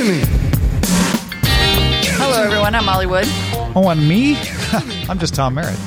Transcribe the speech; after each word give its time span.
to 0.00 0.06
me. 0.06 0.22
Hello, 2.16 2.42
everyone. 2.42 2.74
I'm 2.74 2.86
Molly 2.86 3.06
Wood. 3.06 3.26
Oh, 3.76 3.88
and 3.90 4.08
me? 4.08 4.36
I'm 5.08 5.18
just 5.18 5.34
Tom 5.34 5.54
Merritt. 5.54 5.78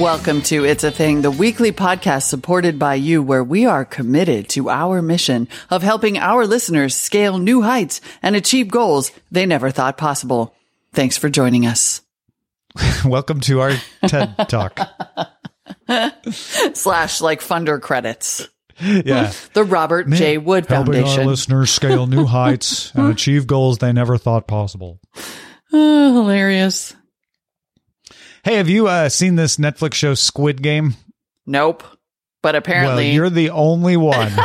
Welcome 0.00 0.42
to 0.42 0.64
It's 0.64 0.82
a 0.82 0.90
Thing, 0.90 1.22
the 1.22 1.30
weekly 1.30 1.70
podcast 1.70 2.22
supported 2.22 2.78
by 2.78 2.96
you, 2.96 3.22
where 3.22 3.44
we 3.44 3.66
are 3.66 3.84
committed 3.84 4.48
to 4.50 4.68
our 4.68 5.00
mission 5.00 5.46
of 5.70 5.82
helping 5.82 6.18
our 6.18 6.44
listeners 6.44 6.96
scale 6.96 7.38
new 7.38 7.62
heights 7.62 8.00
and 8.20 8.34
achieve 8.34 8.68
goals 8.68 9.12
they 9.30 9.46
never 9.46 9.70
thought 9.70 9.96
possible. 9.96 10.54
Thanks 10.92 11.16
for 11.16 11.28
joining 11.28 11.66
us. 11.66 12.02
Welcome 13.04 13.40
to 13.42 13.60
our 13.60 13.72
TED 14.08 14.48
Talk. 14.48 14.80
Slash 16.32 17.20
like 17.20 17.42
funder 17.42 17.80
credits. 17.80 18.48
Yeah. 18.80 19.32
The 19.52 19.64
Robert 19.64 20.08
J. 20.10 20.38
Wood 20.38 20.66
Helping 20.66 20.94
Foundation. 20.94 21.20
our 21.20 21.26
listeners 21.26 21.70
scale 21.70 22.06
new 22.06 22.24
heights 22.26 22.92
and 22.94 23.08
achieve 23.10 23.46
goals 23.46 23.78
they 23.78 23.92
never 23.92 24.16
thought 24.18 24.46
possible. 24.46 25.00
Oh, 25.72 26.12
hilarious. 26.14 26.96
Hey, 28.42 28.56
have 28.56 28.68
you 28.68 28.88
uh, 28.88 29.08
seen 29.08 29.36
this 29.36 29.56
Netflix 29.56 29.94
show 29.94 30.14
Squid 30.14 30.62
Game? 30.62 30.94
Nope. 31.46 31.84
But 32.42 32.56
apparently, 32.56 33.04
Well, 33.04 33.14
you're 33.14 33.30
the 33.30 33.50
only 33.50 33.96
one. 33.96 34.32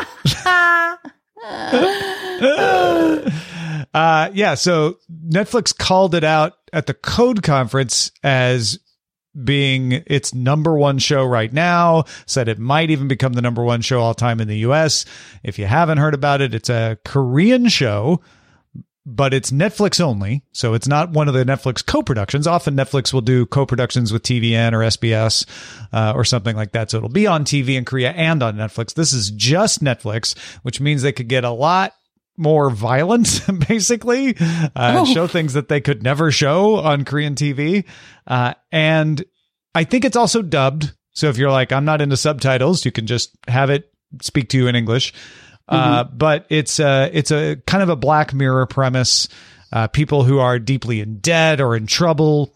uh, 3.94 4.30
yeah, 4.34 4.56
so 4.56 5.00
Netflix 5.30 5.76
called 5.76 6.16
it 6.16 6.24
out 6.24 6.54
at 6.74 6.86
the 6.86 6.94
Code 6.94 7.42
Conference 7.42 8.12
as 8.24 8.80
being 9.44 10.04
its 10.08 10.34
number 10.34 10.78
one 10.78 10.98
show 10.98 11.26
right 11.26 11.52
now, 11.52 12.06
said 12.26 12.48
it 12.48 12.60
might 12.60 12.90
even 12.90 13.08
become 13.08 13.34
the 13.34 13.42
number 13.42 13.64
one 13.64 13.82
show 13.82 14.00
all 14.00 14.14
time 14.14 14.40
in 14.40 14.48
the 14.48 14.60
US. 14.60 15.06
If 15.44 15.60
you 15.60 15.66
haven't 15.66 15.98
heard 15.98 16.14
about 16.14 16.42
it, 16.42 16.54
it's 16.54 16.70
a 16.70 16.98
Korean 17.04 17.68
show 17.68 18.22
but 19.06 19.34
it's 19.34 19.52
Netflix 19.52 20.02
only. 20.02 20.44
So 20.52 20.74
it's 20.74 20.88
not 20.88 21.12
one 21.12 21.28
of 21.28 21.36
the 21.36 21.46
Netflix 21.46 21.86
co-productions. 21.86 22.48
Often 22.48 22.76
Netflix 22.76 23.14
will 23.14 23.22
do 23.22 23.46
co-productions 23.46 24.12
with 24.12 24.24
TVN 24.24 24.74
or 24.74 24.80
SBS 24.80 25.46
uh, 25.94 26.14
or 26.16 26.26
something 26.26 26.56
like 26.56 26.72
that. 26.72 26.90
So 26.90 26.98
it'll 26.98 27.10
be 27.10 27.28
on 27.28 27.46
TV 27.46 27.76
in 27.76 27.86
Korea 27.86 28.12
and 28.12 28.42
on 28.42 28.56
Netflix. 28.56 28.96
This 28.96 29.14
is 29.14 29.30
just 29.30 29.84
Netflix, 29.84 30.38
which 30.64 30.82
means 30.82 31.04
they 31.04 31.12
could 31.12 31.28
get 31.28 31.44
a 31.44 31.52
lot 31.52 31.94
more 32.38 32.70
violent, 32.70 33.42
basically, 33.68 34.36
uh, 34.76 35.06
show 35.06 35.28
things 35.28 35.54
that 35.54 35.70
they 35.70 35.82
could 35.82 36.04
never 36.04 36.32
show 36.32 36.78
on 36.78 37.06
Korean 37.06 37.36
TV. 37.36 37.86
Uh, 38.28 38.54
and 38.72 39.24
I 39.74 39.84
think 39.84 40.06
it's 40.06 40.18
also 40.18 40.42
dubbed. 40.42 40.94
So 41.12 41.30
if 41.30 41.38
you're 41.38 41.52
like, 41.52 41.72
I'm 41.72 41.86
not 41.86 42.02
into 42.02 42.18
subtitles, 42.18 42.86
you 42.86 42.92
can 42.92 43.08
just 43.08 43.32
have 43.48 43.70
it 43.70 43.92
speak 44.22 44.50
to 44.50 44.58
you 44.58 44.68
in 44.68 44.76
English. 44.76 45.14
Uh, 45.68 46.04
but 46.04 46.46
it's 46.50 46.80
a, 46.80 47.10
it's 47.12 47.32
a 47.32 47.56
kind 47.66 47.82
of 47.82 47.90
a 47.90 47.96
black 47.96 48.34
mirror 48.34 48.66
premise. 48.66 49.28
Uh, 49.72 49.88
people 49.88 50.24
who 50.24 50.40
are 50.40 50.60
deeply 50.60 51.02
in 51.02 51.18
debt 51.18 51.60
or 51.60 51.76
in 51.76 51.88
trouble 51.88 52.54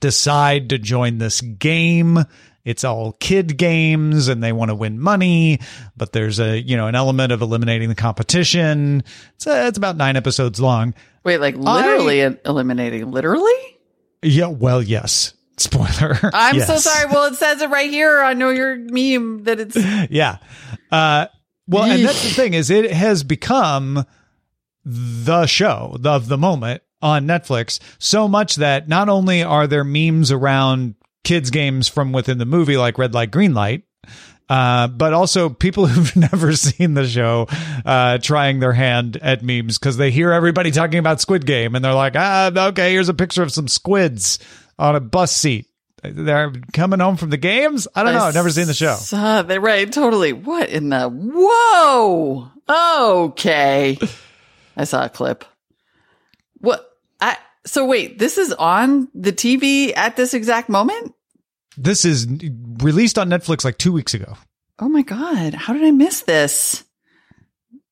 decide 0.00 0.68
to 0.70 0.78
join 0.78 1.18
this 1.18 1.40
game. 1.40 2.18
It's 2.66 2.82
all 2.82 3.12
kid 3.12 3.56
games 3.56 4.26
and 4.26 4.42
they 4.42 4.52
want 4.52 4.70
to 4.70 4.74
win 4.74 4.98
money, 4.98 5.60
but 5.96 6.12
there's 6.12 6.40
a, 6.40 6.60
you 6.60 6.76
know, 6.76 6.88
an 6.88 6.96
element 6.96 7.32
of 7.32 7.40
eliminating 7.40 7.88
the 7.88 7.94
competition. 7.94 9.04
It's, 9.36 9.46
uh 9.46 9.66
it's 9.68 9.78
about 9.78 9.96
nine 9.96 10.16
episodes 10.16 10.60
long. 10.60 10.92
wait, 11.24 11.38
like 11.38 11.56
literally 11.56 12.20
eliminating, 12.44 13.10
literally? 13.12 13.54
Yeah. 14.20 14.48
Well, 14.48 14.82
yes. 14.82 15.32
Spoiler. 15.58 16.18
I'm 16.34 16.60
so 16.60 16.76
sorry. 16.76 17.06
Well, 17.10 17.32
it 17.32 17.36
says 17.36 17.62
it 17.62 17.70
right 17.70 17.88
here. 17.88 18.20
I 18.20 18.34
know 18.34 18.50
your 18.50 18.76
meme 18.76 19.44
that 19.44 19.60
it's 19.60 19.76
yeah. 20.10 20.38
Uh, 20.90 21.26
well, 21.68 21.84
and 21.84 22.04
that's 22.04 22.22
the 22.22 22.30
thing 22.30 22.52
is 22.54 22.68
it 22.68 22.90
has 22.90 23.22
become 23.22 24.04
the 24.84 25.46
show 25.46 25.96
of 26.04 26.28
the 26.28 26.36
moment 26.36 26.82
on 27.00 27.26
Netflix 27.26 27.78
so 27.98 28.26
much 28.28 28.56
that 28.56 28.88
not 28.88 29.08
only 29.08 29.42
are 29.42 29.66
there 29.66 29.84
memes 29.84 30.30
around 30.32 30.94
kids 31.26 31.50
games 31.50 31.88
from 31.88 32.12
within 32.12 32.38
the 32.38 32.46
movie 32.46 32.76
like 32.76 32.98
red 32.98 33.12
light 33.12 33.30
green 33.30 33.52
light 33.52 33.82
uh, 34.48 34.86
but 34.86 35.12
also 35.12 35.48
people 35.48 35.86
who've 35.88 36.14
never 36.16 36.54
seen 36.54 36.94
the 36.94 37.06
show 37.06 37.48
uh, 37.84 38.18
trying 38.18 38.60
their 38.60 38.72
hand 38.72 39.16
at 39.20 39.42
memes 39.42 39.78
because 39.78 39.96
they 39.96 40.10
hear 40.10 40.32
everybody 40.32 40.70
talking 40.70 40.98
about 40.98 41.20
Squid 41.20 41.46
Game 41.46 41.74
and 41.74 41.84
they're 41.84 41.94
like, 41.94 42.14
ah, 42.16 42.50
okay, 42.68 42.92
here's 42.92 43.08
a 43.08 43.14
picture 43.14 43.42
of 43.42 43.52
some 43.52 43.66
squids 43.66 44.38
on 44.78 44.94
a 44.94 45.00
bus 45.00 45.34
seat. 45.34 45.66
They're 46.02 46.52
coming 46.72 47.00
home 47.00 47.16
from 47.16 47.30
the 47.30 47.36
games. 47.36 47.88
I 47.94 48.04
don't 48.04 48.14
know. 48.14 48.20
I've 48.20 48.34
never 48.34 48.50
seen 48.50 48.66
the 48.66 48.74
show. 48.74 48.94
Saw 48.94 49.42
that 49.42 49.60
right, 49.60 49.90
totally. 49.90 50.32
What 50.32 50.68
in 50.68 50.90
the 50.90 51.08
whoa? 51.08 52.50
Okay, 52.68 53.98
I 54.76 54.84
saw 54.84 55.04
a 55.06 55.08
clip. 55.08 55.44
What? 56.58 56.88
I 57.20 57.38
so 57.64 57.86
wait. 57.86 58.20
This 58.20 58.38
is 58.38 58.52
on 58.52 59.08
the 59.14 59.32
TV 59.32 59.96
at 59.96 60.16
this 60.16 60.34
exact 60.34 60.68
moment. 60.68 61.15
This 61.76 62.04
is 62.04 62.26
released 62.26 63.18
on 63.18 63.28
Netflix 63.28 63.64
like 63.64 63.78
two 63.78 63.92
weeks 63.92 64.14
ago. 64.14 64.36
Oh 64.78 64.88
my 64.88 65.02
god! 65.02 65.54
How 65.54 65.72
did 65.72 65.84
I 65.84 65.90
miss 65.90 66.22
this? 66.22 66.84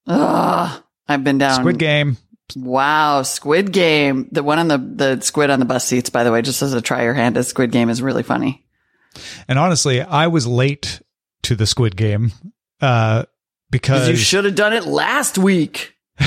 Ugh, 0.06 0.82
I've 1.08 1.24
been 1.24 1.38
down. 1.38 1.60
Squid 1.60 1.78
Game. 1.78 2.16
Wow, 2.56 3.22
Squid 3.22 3.72
Game. 3.72 4.28
The 4.32 4.42
one 4.42 4.58
on 4.58 4.68
the 4.68 4.78
the 4.78 5.20
squid 5.22 5.50
on 5.50 5.60
the 5.60 5.64
bus 5.64 5.86
seats. 5.86 6.10
By 6.10 6.24
the 6.24 6.32
way, 6.32 6.42
just 6.42 6.62
as 6.62 6.74
a 6.74 6.82
try 6.82 7.04
your 7.04 7.14
hand 7.14 7.36
at 7.36 7.46
Squid 7.46 7.72
Game 7.72 7.88
is 7.88 8.02
really 8.02 8.22
funny. 8.22 8.64
And 9.48 9.58
honestly, 9.58 10.02
I 10.02 10.26
was 10.26 10.46
late 10.46 11.00
to 11.44 11.54
the 11.56 11.66
Squid 11.66 11.96
Game 11.96 12.32
uh, 12.80 13.24
because 13.70 14.08
You 14.08 14.16
should 14.16 14.44
have 14.44 14.54
done 14.54 14.72
it 14.72 14.84
last 14.84 15.38
week. 15.38 15.96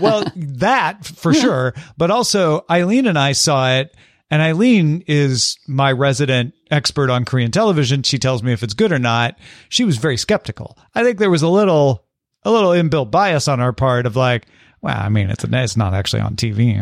well, 0.00 0.24
that 0.36 1.04
for 1.04 1.32
sure. 1.34 1.74
But 1.96 2.10
also, 2.10 2.64
Eileen 2.70 3.06
and 3.06 3.18
I 3.18 3.32
saw 3.32 3.76
it, 3.78 3.94
and 4.30 4.42
Eileen 4.42 5.04
is 5.06 5.58
my 5.68 5.92
resident 5.92 6.54
expert 6.70 7.10
on 7.10 7.24
Korean 7.24 7.50
television. 7.50 8.02
She 8.02 8.18
tells 8.18 8.42
me 8.42 8.52
if 8.52 8.62
it's 8.62 8.74
good 8.74 8.92
or 8.92 8.98
not. 8.98 9.36
She 9.68 9.84
was 9.84 9.98
very 9.98 10.16
skeptical. 10.16 10.76
I 10.94 11.04
think 11.04 11.18
there 11.18 11.30
was 11.30 11.42
a 11.42 11.48
little, 11.48 12.04
a 12.42 12.50
little 12.50 12.70
inbuilt 12.70 13.10
bias 13.10 13.46
on 13.48 13.60
our 13.60 13.72
part 13.72 14.06
of 14.06 14.16
like, 14.16 14.46
well, 14.82 14.96
I 14.96 15.08
mean, 15.08 15.30
it's 15.30 15.42
it's 15.42 15.76
not 15.76 15.94
actually 15.94 16.20
on 16.22 16.36
TV. 16.36 16.76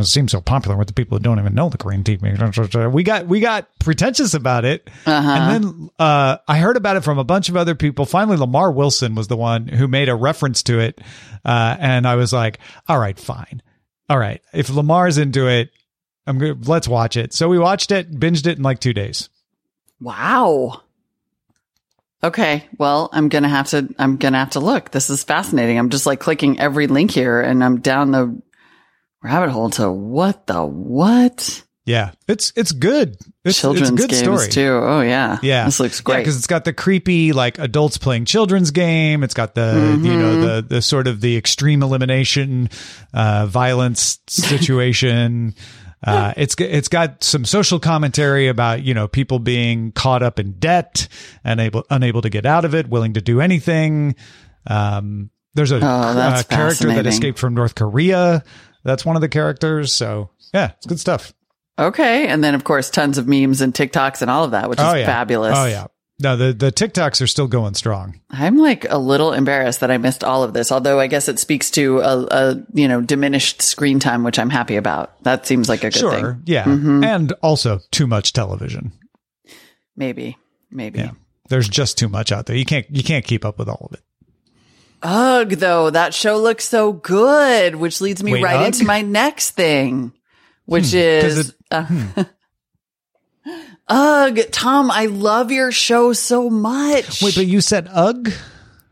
It 0.00 0.04
seems 0.06 0.30
so 0.30 0.40
popular 0.40 0.76
with 0.76 0.88
the 0.88 0.94
people 0.94 1.16
who 1.18 1.22
don't 1.22 1.38
even 1.38 1.54
know 1.54 1.68
the 1.68 1.78
Korean 1.78 2.04
TV. 2.04 2.90
We 2.92 3.02
got 3.02 3.26
we 3.26 3.40
got 3.40 3.66
pretentious 3.78 4.34
about 4.34 4.64
it, 4.64 4.88
and 5.06 5.64
then 5.64 5.90
uh, 5.98 6.36
I 6.46 6.58
heard 6.58 6.76
about 6.76 6.96
it 6.96 7.00
from 7.02 7.18
a 7.18 7.24
bunch 7.24 7.48
of 7.48 7.56
other 7.56 7.74
people. 7.74 8.04
Finally, 8.04 8.36
Lamar 8.36 8.70
Wilson 8.70 9.14
was 9.14 9.26
the 9.28 9.36
one 9.36 9.68
who 9.68 9.88
made 9.88 10.08
a 10.10 10.14
reference 10.14 10.62
to 10.64 10.80
it, 10.80 11.00
uh, 11.44 11.76
and 11.80 12.06
I 12.06 12.14
was 12.16 12.32
like, 12.32 12.58
"All 12.88 12.98
right, 12.98 13.18
fine, 13.18 13.62
all 14.08 14.18
right. 14.18 14.42
If 14.52 14.68
Lamar's 14.68 15.16
into 15.18 15.48
it, 15.48 15.70
I'm 16.26 16.38
good. 16.38 16.66
Let's 16.68 16.88
watch 16.88 17.16
it." 17.16 17.32
So 17.32 17.48
we 17.48 17.58
watched 17.58 17.90
it, 17.90 18.10
binged 18.12 18.46
it 18.46 18.56
in 18.58 18.62
like 18.62 18.78
two 18.80 18.92
days. 18.92 19.28
Wow. 20.00 20.82
Okay, 22.24 22.68
well, 22.78 23.08
I'm 23.12 23.28
gonna 23.28 23.48
have 23.48 23.68
to. 23.70 23.88
I'm 23.98 24.16
gonna 24.16 24.38
have 24.38 24.50
to 24.50 24.60
look. 24.60 24.90
This 24.92 25.10
is 25.10 25.24
fascinating. 25.24 25.76
I'm 25.78 25.90
just 25.90 26.06
like 26.06 26.20
clicking 26.20 26.60
every 26.60 26.86
link 26.86 27.10
here, 27.10 27.40
and 27.40 27.64
I'm 27.64 27.80
down 27.80 28.12
the 28.12 28.40
rabbit 29.22 29.50
hole 29.50 29.70
to 29.70 29.90
what 29.90 30.46
the 30.46 30.64
what 30.64 31.64
Yeah, 31.84 32.12
it's 32.28 32.52
it's 32.54 32.70
good. 32.70 33.16
It's, 33.44 33.58
children's 33.60 33.90
it's 33.90 33.98
a 33.98 34.06
good 34.06 34.10
games 34.10 34.22
story. 34.24 34.48
too. 34.50 34.70
Oh 34.84 35.00
yeah, 35.00 35.38
Yeah, 35.42 35.64
This 35.64 35.80
looks 35.80 36.00
great. 36.00 36.18
because 36.18 36.36
it's 36.36 36.46
got 36.46 36.64
the 36.64 36.72
creepy 36.72 37.32
like 37.32 37.58
adults 37.58 37.98
playing 37.98 38.24
children's 38.26 38.70
game. 38.70 39.24
It's 39.24 39.34
got 39.34 39.56
the 39.56 39.98
you 40.00 40.16
know 40.16 40.32
Mm-hmm. 40.36 40.40
the 40.42 40.62
the 40.76 40.82
sort 40.82 41.08
of 41.08 41.20
the 41.20 41.36
extreme 41.36 41.82
elimination, 41.82 42.70
uh, 43.12 43.46
violence 43.46 44.20
situation. 44.28 45.54
Uh, 46.04 46.32
it's 46.36 46.56
it's 46.58 46.88
got 46.88 47.22
some 47.22 47.44
social 47.44 47.78
commentary 47.78 48.48
about 48.48 48.82
you 48.82 48.92
know 48.92 49.06
people 49.06 49.38
being 49.38 49.92
caught 49.92 50.22
up 50.22 50.38
in 50.40 50.52
debt 50.58 51.06
and 51.44 51.60
able 51.60 51.84
unable 51.90 52.22
to 52.22 52.28
get 52.30 52.44
out 52.44 52.64
of 52.64 52.74
it, 52.74 52.88
willing 52.88 53.12
to 53.14 53.20
do 53.20 53.40
anything. 53.40 54.16
Um, 54.66 55.30
there's 55.54 55.70
a 55.70 55.76
Oh, 55.76 55.80
uh, 55.80 56.42
character 56.44 56.88
that 56.88 57.06
escaped 57.06 57.38
from 57.38 57.54
North 57.54 57.74
Korea. 57.74 58.42
That's 58.84 59.04
one 59.04 59.16
of 59.16 59.22
the 59.22 59.28
characters. 59.28 59.92
So 59.92 60.30
yeah, 60.52 60.72
it's 60.76 60.86
good 60.86 60.98
stuff. 60.98 61.32
okay, 61.78 62.26
and 62.26 62.42
then 62.42 62.54
of 62.54 62.64
course 62.64 62.90
tons 62.90 63.16
of 63.18 63.28
memes 63.28 63.60
and 63.60 63.72
TikToks 63.72 64.22
and 64.22 64.30
all 64.30 64.44
of 64.44 64.50
that, 64.52 64.68
which 64.68 64.78
is 64.80 64.84
oh 64.84 64.94
yeah, 64.94 65.06
fabulous. 65.06 65.56
Oh 65.56 65.66
yeah, 65.66 65.86
No, 66.20 66.36
the 66.36 66.52
the 66.52 66.70
TikToks 66.70 67.20
are 67.20 67.26
still 67.26 67.48
going 67.48 67.74
strong. 67.74 68.20
I'm 68.30 68.56
like 68.58 68.86
a 68.88 68.98
little 68.98 69.32
embarrassed 69.32 69.80
that 69.80 69.90
I 69.90 69.98
missed 69.98 70.22
all 70.22 70.44
of 70.44 70.52
this, 70.52 70.70
although 70.70 71.00
I 71.00 71.08
guess 71.08 71.28
it 71.28 71.38
speaks 71.40 71.70
to 71.72 71.98
a, 72.00 72.26
a 72.30 72.66
you 72.74 72.86
know 72.86 73.00
diminished 73.00 73.60
screen 73.62 73.98
time, 73.98 74.22
which 74.22 74.38
I'm 74.38 74.50
happy 74.50 74.76
about. 74.76 75.20
That 75.24 75.46
seems 75.46 75.68
like 75.68 75.80
a 75.80 75.90
good 75.90 75.94
Sure, 75.98 76.10
thing. 76.12 76.42
yeah, 76.46 76.64
mm-hmm. 76.64 77.02
and 77.02 77.32
also 77.42 77.80
too 77.90 78.06
much 78.06 78.32
television. 78.32 78.92
Maybe, 79.96 80.36
maybe. 80.70 81.00
Yeah, 81.00 81.12
there's 81.48 81.68
just 81.68 81.98
too 81.98 82.08
much 82.08 82.30
out 82.30 82.46
there. 82.46 82.56
You 82.56 82.64
can't 82.66 82.86
you 82.90 83.02
can't 83.02 83.24
keep 83.24 83.44
up 83.44 83.58
with 83.58 83.68
all 83.68 83.88
of 83.90 83.94
it. 83.98 84.04
Ugh, 85.02 85.50
though 85.50 85.90
that 85.90 86.14
show 86.14 86.38
looks 86.38 86.64
so 86.68 86.92
good, 86.92 87.74
which 87.74 88.00
leads 88.00 88.22
me 88.22 88.34
Wait, 88.34 88.44
right 88.44 88.60
Ugh? 88.60 88.66
into 88.66 88.84
my 88.84 89.00
next 89.02 89.50
thing, 89.50 90.12
which 90.66 90.92
hmm, 90.92 90.98
'cause 90.98 91.36
is. 91.38 91.48
it- 91.48 91.56
hmm. 91.84 92.04
uh, 92.16 92.24
Ugh, 93.94 94.40
Tom, 94.50 94.90
I 94.90 95.06
love 95.06 95.50
your 95.52 95.70
show 95.70 96.14
so 96.14 96.48
much. 96.48 97.20
Wait, 97.22 97.34
but 97.34 97.46
you 97.46 97.60
said 97.60 97.88
ugh. 97.92 98.32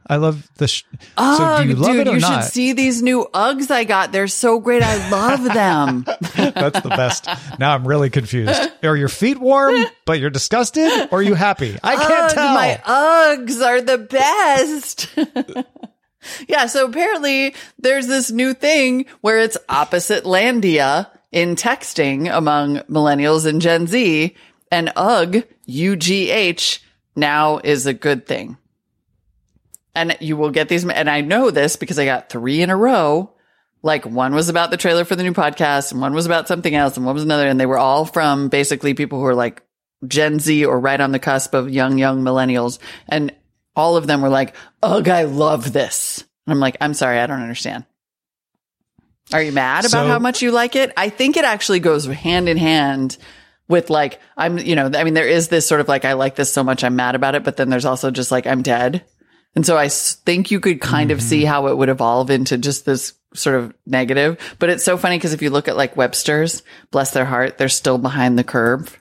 I 0.07 0.17
love 0.17 0.47
the. 0.57 0.67
Sh- 0.67 0.83
Ugh, 1.17 1.39
so 1.39 1.63
do 1.63 1.69
you 1.69 1.77
love 1.77 1.93
dude, 1.93 2.07
it 2.07 2.11
or 2.11 2.15
you 2.15 2.21
not? 2.21 2.43
should 2.43 2.53
see 2.53 2.73
these 2.73 3.01
new 3.01 3.27
Uggs 3.33 3.71
I 3.71 3.85
got. 3.85 4.13
They're 4.13 4.27
so 4.27 4.59
great. 4.59 4.83
I 4.83 5.09
love 5.09 5.45
them. 5.45 6.05
That's 6.37 6.81
the 6.81 6.89
best. 6.89 7.29
Now 7.59 7.75
I'm 7.75 7.87
really 7.87 8.11
confused. 8.11 8.61
Are 8.83 8.97
your 8.97 9.09
feet 9.09 9.39
warm, 9.39 9.87
but 10.05 10.19
you're 10.19 10.29
disgusted, 10.29 10.91
or 11.13 11.21
are 11.21 11.23
you 11.23 11.35
happy? 11.35 11.79
I 11.83 11.97
can't 11.97 12.33
tell. 12.33 12.55
My 12.55 12.81
Uggs 12.85 13.65
are 13.65 13.81
the 13.81 13.99
best. 13.99 15.17
yeah, 16.49 16.67
so 16.67 16.87
apparently 16.87 17.55
there's 17.79 18.07
this 18.07 18.31
new 18.31 18.53
thing 18.53 19.07
where 19.23 19.39
it's 19.39 19.57
opposite 19.69 20.25
landia 20.25 21.09
in 21.33 21.55
texting 21.55 22.29
among 22.37 22.79
millennials 22.81 23.47
and 23.47 23.63
Gen 23.63 23.87
Z, 23.87 24.35
and 24.71 24.93
ugh, 24.97 25.45
U-G-H, 25.67 26.83
now 27.17 27.59
is 27.63 27.87
a 27.87 27.93
good 27.95 28.27
thing. 28.27 28.57
And 29.95 30.17
you 30.21 30.37
will 30.37 30.51
get 30.51 30.69
these, 30.69 30.85
and 30.89 31.11
I 31.11 31.21
know 31.21 31.51
this 31.51 31.77
because 31.77 31.99
I 31.99 32.05
got 32.05 32.29
three 32.29 32.63
in 32.63 32.71
a 32.71 32.77
row. 32.77 33.33
Like 33.83 34.05
one 34.07 34.35
was 34.35 34.49
about 34.49 34.71
the 34.71 34.77
trailer 34.77 35.05
for 35.05 35.17
the 35.17 35.23
new 35.23 35.33
podcast, 35.33 35.91
and 35.93 36.01
one 36.01 36.13
was 36.13 36.27
about 36.27 36.47
something 36.49 36.75
else, 36.75 36.97
and 36.97 37.05
one 37.05 37.15
was 37.15 37.25
another, 37.25 37.49
and 37.49 37.59
they 37.59 37.67
were 37.67 37.79
all 37.79 38.05
from 38.05 38.49
basically 38.49 38.95
people 38.95 39.19
who 39.19 39.27
are 39.27 39.35
like 39.35 39.63
Gen 40.07 40.39
Z 40.39 40.65
or 40.65 40.79
right 40.79 41.01
on 41.01 41.13
the 41.13 41.19
cusp 41.19 41.55
of 41.55 41.71
young, 41.71 41.99
young 41.99 42.23
millennials. 42.23 42.79
And 43.09 43.35
all 43.75 43.97
of 43.97 44.07
them 44.07 44.21
were 44.23 44.29
like, 44.29 44.55
Ugh, 44.83 45.09
I 45.09 45.25
love 45.25 45.73
this. 45.73 46.25
And 46.47 46.53
I'm 46.53 46.61
like, 46.61 46.77
I'm 46.81 46.95
sorry, 46.95 47.19
I 47.19 47.27
don't 47.27 47.43
understand. 47.43 47.85
Are 49.33 49.43
you 49.43 49.53
mad 49.53 49.85
about 49.85 49.91
So- 49.91 50.09
how 50.09 50.19
much 50.19 50.43
you 50.43 50.51
like 50.53 50.77
it? 50.77 50.93
I 50.97 51.09
think 51.09 51.37
it 51.37 51.45
actually 51.45 51.81
goes 51.81 52.07
hand 52.07 52.49
in 52.49 52.57
hand 52.57 53.17
with 53.71 53.89
like, 53.89 54.21
I'm, 54.37 54.59
you 54.59 54.75
know, 54.75 54.91
I 54.93 55.05
mean, 55.05 55.15
there 55.15 55.29
is 55.29 55.49
this 55.49 55.67
sort 55.67 55.81
of 55.81 55.89
like, 55.89 56.05
I 56.05 56.15
like 56.15 56.35
this 56.35 56.53
so 56.53 56.65
much, 56.65 56.83
I'm 56.83 56.97
mad 56.97 57.15
about 57.15 57.37
it. 57.37 57.45
But 57.45 57.57
then 57.57 57.71
there's 57.71 57.85
also 57.85 58.11
just 58.11 58.33
like, 58.33 58.47
I'm 58.47 58.63
dead. 58.63 59.05
And 59.55 59.65
so 59.65 59.79
I 59.79 59.89
think 59.89 60.51
you 60.51 60.61
could 60.61 60.81
kind 60.81 61.11
of 61.11 61.19
mm-hmm. 61.19 61.29
see 61.29 61.45
how 61.45 61.69
it 61.69 61.77
would 61.77 61.89
evolve 61.89 62.31
into 62.31 62.59
just 62.59 62.85
this 62.85 63.15
sort 63.33 63.57
of 63.57 63.73
negative. 63.87 64.57
But 64.59 64.71
it's 64.71 64.85
so 64.85 64.97
funny 64.97 65.17
because 65.17 65.33
if 65.33 65.41
you 65.41 65.51
look 65.51 65.69
at 65.69 65.77
like 65.77 65.97
Webster's, 65.97 66.63
bless 66.91 67.13
their 67.13 67.25
heart, 67.25 67.59
they're 67.59 67.69
still 67.69 67.99
behind 67.99 68.39
the 68.39 68.45
curve. 68.45 69.01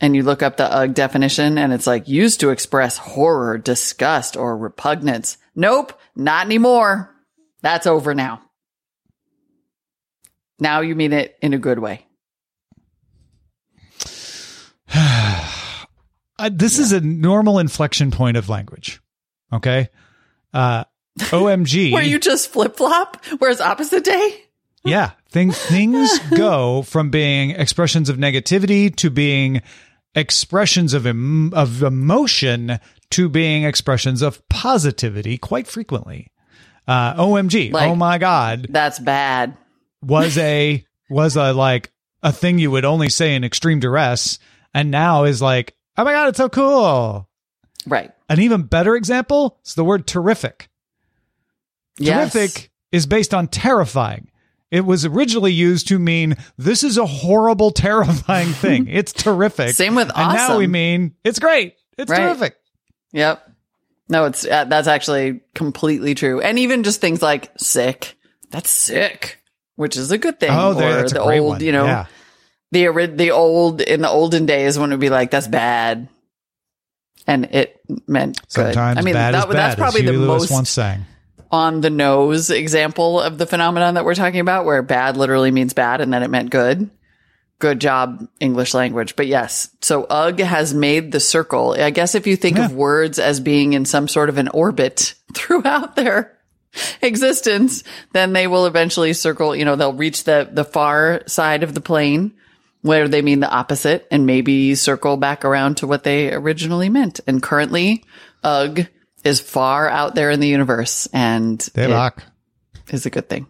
And 0.00 0.16
you 0.16 0.22
look 0.22 0.42
up 0.42 0.56
the 0.56 0.64
UGG 0.64 0.94
definition 0.94 1.56
and 1.56 1.72
it's 1.72 1.86
like 1.86 2.08
used 2.08 2.40
to 2.40 2.50
express 2.50 2.96
horror, 2.96 3.58
disgust, 3.58 4.36
or 4.36 4.56
repugnance. 4.56 5.36
Nope, 5.54 5.98
not 6.16 6.46
anymore. 6.46 7.14
That's 7.62 7.86
over 7.86 8.14
now. 8.14 8.42
Now 10.58 10.80
you 10.80 10.94
mean 10.94 11.12
it 11.12 11.36
in 11.40 11.52
a 11.52 11.58
good 11.58 11.78
way. 11.78 12.06
Uh, 16.36 16.50
this 16.52 16.80
is 16.80 16.90
a 16.90 17.00
normal 17.00 17.60
inflection 17.60 18.10
point 18.10 18.36
of 18.36 18.48
language. 18.48 19.00
Okay. 19.52 19.88
Uh, 20.52 20.82
OMG. 21.16 21.92
Where 21.92 22.02
you 22.02 22.18
just 22.18 22.48
flip 22.50 22.76
flop, 22.76 23.24
whereas 23.38 23.60
opposite 23.60 24.02
day? 24.02 24.42
yeah. 24.84 25.12
Thing, 25.28 25.52
things 25.52 26.18
go 26.36 26.82
from 26.82 27.10
being 27.10 27.50
expressions 27.50 28.08
of 28.08 28.16
negativity 28.16 28.94
to 28.96 29.10
being 29.10 29.62
expressions 30.16 30.92
of, 30.92 31.06
em- 31.06 31.54
of 31.54 31.84
emotion 31.84 32.80
to 33.10 33.28
being 33.28 33.62
expressions 33.62 34.20
of 34.20 34.46
positivity 34.48 35.38
quite 35.38 35.68
frequently. 35.68 36.32
Uh, 36.88 37.14
OMG. 37.14 37.72
Like- 37.72 37.90
oh 37.90 37.94
my 37.94 38.18
God. 38.18 38.66
That's 38.70 38.98
bad. 38.98 39.56
was 40.02 40.36
a 40.36 40.84
was 41.08 41.36
a 41.36 41.52
like 41.52 41.92
a 42.24 42.32
thing 42.32 42.58
you 42.58 42.72
would 42.72 42.84
only 42.84 43.08
say 43.08 43.36
in 43.36 43.44
extreme 43.44 43.78
duress 43.78 44.40
and 44.74 44.90
now 44.90 45.24
is 45.24 45.40
like 45.40 45.74
oh 45.96 46.04
my 46.04 46.12
god 46.12 46.28
it's 46.28 46.38
so 46.38 46.48
cool 46.48 47.28
Right. 47.86 48.10
an 48.28 48.40
even 48.40 48.62
better 48.62 48.96
example 48.96 49.58
is 49.64 49.74
the 49.74 49.84
word 49.84 50.06
terrific 50.06 50.68
Yes. 51.98 52.32
terrific 52.32 52.70
is 52.92 53.06
based 53.06 53.32
on 53.34 53.48
terrifying 53.48 54.30
it 54.70 54.84
was 54.84 55.04
originally 55.04 55.52
used 55.52 55.86
to 55.88 55.98
mean 55.98 56.36
this 56.58 56.82
is 56.82 56.98
a 56.98 57.06
horrible 57.06 57.70
terrifying 57.86 58.48
thing 58.48 58.88
it's 58.88 59.12
terrific 59.12 59.70
Same 59.70 59.94
with 59.94 60.10
and 60.16 60.34
now 60.34 60.58
we 60.58 60.66
mean 60.66 61.14
it's 61.24 61.38
great 61.38 61.74
it's 61.98 62.10
Right. 62.10 62.18
terrific 62.20 62.56
Yep. 63.12 63.48
No, 64.08 64.24
it's 64.26 64.44
uh, 64.44 64.64
that's 64.64 64.88
actually 64.88 65.40
completely 65.54 66.14
true. 66.16 66.40
And 66.40 66.58
even 66.58 66.82
just 66.82 67.00
things 67.00 67.22
like 67.22 67.50
sick. 67.56 68.16
That's 68.50 68.68
sick, 68.68 69.40
which 69.76 69.96
is 69.96 70.10
a 70.10 70.18
good 70.18 70.38
thing. 70.40 70.50
oh 70.52 70.72
or 70.72 70.74
there- 70.74 70.96
that's 70.96 71.12
a 71.12 71.14
the 71.14 71.20
old, 71.22 71.48
one 71.48 71.60
you 71.62 71.70
know, 71.72 71.84
yeah. 71.86 72.06
The 72.74 73.06
the 73.06 73.30
old 73.30 73.80
in 73.80 74.02
the 74.02 74.10
olden 74.10 74.44
days 74.44 74.78
when 74.78 74.90
it 74.90 74.94
would 74.94 75.00
be 75.00 75.08
like 75.08 75.30
that's 75.30 75.48
bad, 75.48 76.08
and 77.26 77.46
it 77.46 77.80
meant 78.06 78.38
good. 78.52 78.76
I 78.76 79.00
mean, 79.00 79.14
bad 79.14 79.32
that, 79.34 79.38
is 79.38 79.44
bad, 79.46 79.56
that's 79.56 79.76
probably 79.76 80.02
the 80.02 80.12
Lewis 80.12 80.42
most 80.42 80.50
once 80.50 80.70
sang 80.70 81.06
on 81.54 81.80
the 81.80 81.90
nose 81.90 82.50
example 82.50 83.20
of 83.20 83.38
the 83.38 83.46
phenomenon 83.46 83.94
that 83.94 84.04
we're 84.04 84.16
talking 84.16 84.40
about, 84.40 84.64
where 84.64 84.82
bad 84.82 85.16
literally 85.16 85.52
means 85.52 85.72
bad 85.72 86.00
and 86.00 86.12
then 86.12 86.24
it 86.24 86.30
meant 86.30 86.50
good. 86.50 86.90
Good 87.60 87.80
job, 87.80 88.28
English 88.40 88.74
language. 88.74 89.14
But 89.14 89.28
yes, 89.28 89.70
so 89.80 90.02
UG 90.04 90.40
has 90.40 90.74
made 90.74 91.12
the 91.12 91.20
circle. 91.20 91.76
I 91.78 91.90
guess 91.90 92.16
if 92.16 92.26
you 92.26 92.34
think 92.34 92.58
of 92.58 92.74
words 92.74 93.20
as 93.20 93.38
being 93.38 93.72
in 93.72 93.84
some 93.84 94.08
sort 94.08 94.28
of 94.28 94.38
an 94.38 94.48
orbit 94.48 95.14
throughout 95.34 95.94
their 95.94 96.36
existence, 97.00 97.84
then 98.12 98.32
they 98.32 98.48
will 98.48 98.66
eventually 98.66 99.12
circle, 99.12 99.54
you 99.54 99.64
know, 99.64 99.76
they'll 99.76 99.92
reach 99.92 100.24
the, 100.24 100.48
the 100.50 100.64
far 100.64 101.22
side 101.28 101.62
of 101.62 101.72
the 101.72 101.80
plane 101.80 102.34
where 102.84 103.08
they 103.08 103.22
mean 103.22 103.40
the 103.40 103.48
opposite 103.50 104.06
and 104.10 104.26
maybe 104.26 104.74
circle 104.74 105.16
back 105.16 105.42
around 105.42 105.78
to 105.78 105.86
what 105.86 106.04
they 106.04 106.30
originally 106.30 106.90
meant. 106.90 107.18
And 107.26 107.42
currently, 107.42 108.04
UG 108.42 108.88
is 109.24 109.40
far 109.40 109.88
out 109.88 110.14
there 110.14 110.30
in 110.30 110.38
the 110.38 110.48
universe 110.48 111.08
and 111.10 111.58
they 111.72 111.86
lock 111.86 112.22
is 112.90 113.06
a 113.06 113.10
good 113.10 113.26
thing. 113.26 113.46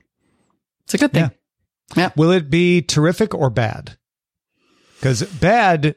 It's 0.85 0.95
a 0.95 0.99
good 0.99 1.13
thing. 1.13 1.33
Yeah. 1.97 2.11
Will 2.17 2.31
it 2.31 2.49
be 2.49 2.81
terrific 2.81 3.35
or 3.35 3.51
bad? 3.51 3.99
Because 5.01 5.25
bad 5.25 5.97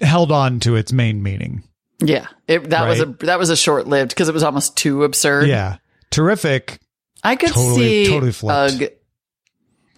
held 0.00 0.32
on 0.32 0.60
to 0.60 0.76
its 0.76 0.94
main 0.94 1.22
meaning. 1.22 1.62
Yeah. 2.00 2.26
It, 2.46 2.70
that 2.70 2.88
was 2.88 3.00
a, 3.00 3.04
that 3.26 3.38
was 3.38 3.50
a 3.50 3.56
short 3.56 3.86
lived 3.86 4.12
because 4.12 4.30
it 4.30 4.34
was 4.34 4.44
almost 4.44 4.78
too 4.78 5.04
absurd. 5.04 5.46
Yeah. 5.46 5.76
Terrific. 6.10 6.80
I 7.22 7.36
could 7.36 7.50
Totally- 7.50 8.04
see 8.06 8.10
totally 8.10 8.32
flipped. 8.32 8.80
UG. 8.82 8.90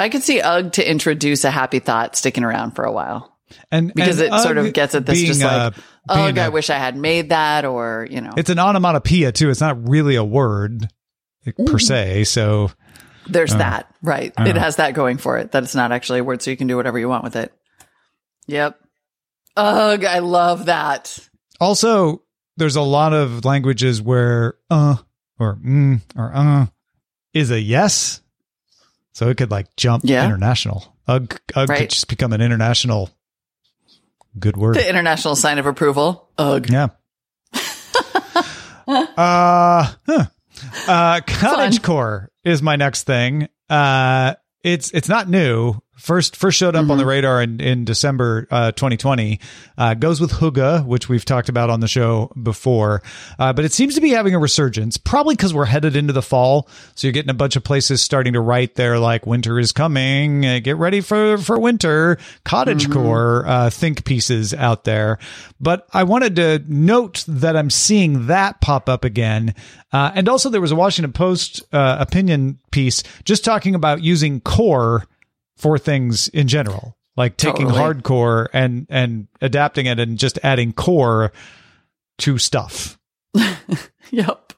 I 0.00 0.08
could 0.08 0.22
see 0.22 0.40
UG 0.40 0.72
to 0.74 0.90
introduce 0.90 1.44
a 1.44 1.50
happy 1.50 1.78
thought 1.78 2.16
sticking 2.16 2.42
around 2.42 2.72
for 2.72 2.84
a 2.84 2.92
while 2.92 3.36
And 3.70 3.92
because 3.94 4.18
and 4.18 4.34
it 4.34 4.38
sort 4.40 4.56
of 4.58 4.72
gets 4.72 4.94
at 4.94 5.04
this 5.06 5.20
just 5.22 5.42
like, 5.42 5.52
a- 5.52 5.80
UG, 6.08 6.16
being 6.34 6.38
I 6.38 6.46
a- 6.46 6.50
wish 6.50 6.70
I 6.70 6.78
had 6.78 6.96
made 6.96 7.28
that 7.28 7.64
or, 7.64 8.06
you 8.10 8.20
know, 8.20 8.32
It's 8.36 8.50
an 8.50 8.58
onomatopoeia 8.58 9.32
too. 9.32 9.50
It's 9.50 9.60
not 9.60 9.88
really 9.88 10.16
a 10.16 10.24
word 10.24 10.88
per 11.66 11.78
se. 11.78 12.24
So 12.24 12.70
there's 13.28 13.54
that, 13.54 13.94
right? 14.02 14.32
It 14.38 14.56
uh. 14.56 14.60
has 14.60 14.76
that 14.76 14.94
going 14.94 15.18
for 15.18 15.38
it 15.38 15.52
that 15.52 15.62
it's 15.62 15.74
not 15.74 15.92
actually 15.92 16.20
a 16.20 16.24
word 16.24 16.42
so 16.42 16.50
you 16.50 16.56
can 16.56 16.66
do 16.66 16.76
whatever 16.76 16.98
you 16.98 17.08
want 17.08 17.22
with 17.24 17.36
it. 17.36 17.52
Yep. 18.46 18.80
Ugh, 19.56 20.04
I 20.04 20.20
love 20.20 20.66
that. 20.66 21.18
also 21.60 22.22
there's 22.56 22.76
a 22.76 22.82
lot 22.82 23.12
of 23.12 23.44
languages 23.44 24.00
where 24.02 24.54
uh 24.70 24.96
or 25.38 25.56
mm 25.56 26.00
or 26.16 26.32
uh 26.34 26.66
is 27.34 27.50
a 27.50 27.60
yes. 27.60 28.19
So 29.12 29.28
it 29.28 29.36
could 29.36 29.50
like 29.50 29.74
jump 29.76 30.04
Yeah. 30.06 30.24
international. 30.24 30.96
Ugh, 31.08 31.38
ugh 31.54 31.68
Right. 31.68 31.78
could 31.80 31.90
just 31.90 32.08
become 32.08 32.32
an 32.32 32.40
international 32.40 33.10
good 34.38 34.56
word. 34.56 34.76
The 34.76 34.88
international 34.88 35.34
sign 35.36 35.58
of 35.58 35.66
approval. 35.66 36.28
Ugh. 36.38 36.68
Yeah. 36.70 36.88
uh, 38.86 39.92
huh. 40.06 40.24
uh, 40.88 41.20
cottage 41.26 41.82
core 41.82 42.30
is 42.44 42.62
my 42.62 42.76
next 42.76 43.04
thing. 43.04 43.48
Uh, 43.68 44.34
it's 44.62 44.90
it's 44.92 45.08
not 45.08 45.28
new 45.28 45.74
First, 46.00 46.34
first 46.34 46.58
showed 46.58 46.74
up 46.74 46.88
on 46.88 46.96
the 46.96 47.04
radar 47.04 47.42
in, 47.42 47.60
in 47.60 47.84
December 47.84 48.46
uh, 48.50 48.72
2020. 48.72 49.38
Uh, 49.76 49.94
goes 49.94 50.20
with 50.20 50.32
Hygge, 50.32 50.86
which 50.86 51.08
we've 51.10 51.24
talked 51.24 51.50
about 51.50 51.68
on 51.68 51.80
the 51.80 51.88
show 51.88 52.32
before. 52.42 53.02
Uh, 53.38 53.52
but 53.52 53.66
it 53.66 53.72
seems 53.72 53.94
to 53.96 54.00
be 54.00 54.10
having 54.10 54.34
a 54.34 54.38
resurgence, 54.38 54.96
probably 54.96 55.34
because 55.34 55.52
we're 55.52 55.66
headed 55.66 55.96
into 55.96 56.14
the 56.14 56.22
fall. 56.22 56.68
So 56.94 57.06
you're 57.06 57.12
getting 57.12 57.30
a 57.30 57.34
bunch 57.34 57.54
of 57.54 57.64
places 57.64 58.00
starting 58.00 58.32
to 58.32 58.40
write 58.40 58.76
there 58.76 58.98
like 58.98 59.26
winter 59.26 59.58
is 59.58 59.72
coming. 59.72 60.46
Uh, 60.46 60.60
get 60.60 60.78
ready 60.78 61.02
for 61.02 61.36
for 61.36 61.60
winter. 61.60 62.18
Cottage 62.44 62.90
core 62.90 63.46
uh, 63.46 63.68
think 63.68 64.04
pieces 64.04 64.54
out 64.54 64.84
there. 64.84 65.18
But 65.60 65.86
I 65.92 66.04
wanted 66.04 66.36
to 66.36 66.64
note 66.66 67.24
that 67.28 67.56
I'm 67.56 67.70
seeing 67.70 68.26
that 68.28 68.62
pop 68.62 68.88
up 68.88 69.04
again. 69.04 69.54
Uh, 69.92 70.12
and 70.14 70.28
also, 70.28 70.48
there 70.48 70.60
was 70.60 70.72
a 70.72 70.76
Washington 70.76 71.12
Post 71.12 71.62
uh, 71.74 71.98
opinion 72.00 72.58
piece 72.70 73.02
just 73.24 73.44
talking 73.44 73.74
about 73.74 74.02
using 74.02 74.40
core 74.40 75.04
for 75.60 75.78
things 75.78 76.28
in 76.28 76.48
general, 76.48 76.96
like 77.16 77.36
taking 77.36 77.68
Totally. 77.68 77.94
hardcore 77.94 78.48
and 78.52 78.86
and 78.88 79.28
adapting 79.40 79.86
it 79.86 80.00
and 80.00 80.18
just 80.18 80.38
adding 80.42 80.72
core 80.72 81.32
to 82.18 82.38
stuff. 82.38 82.98
Yep. 84.12 84.54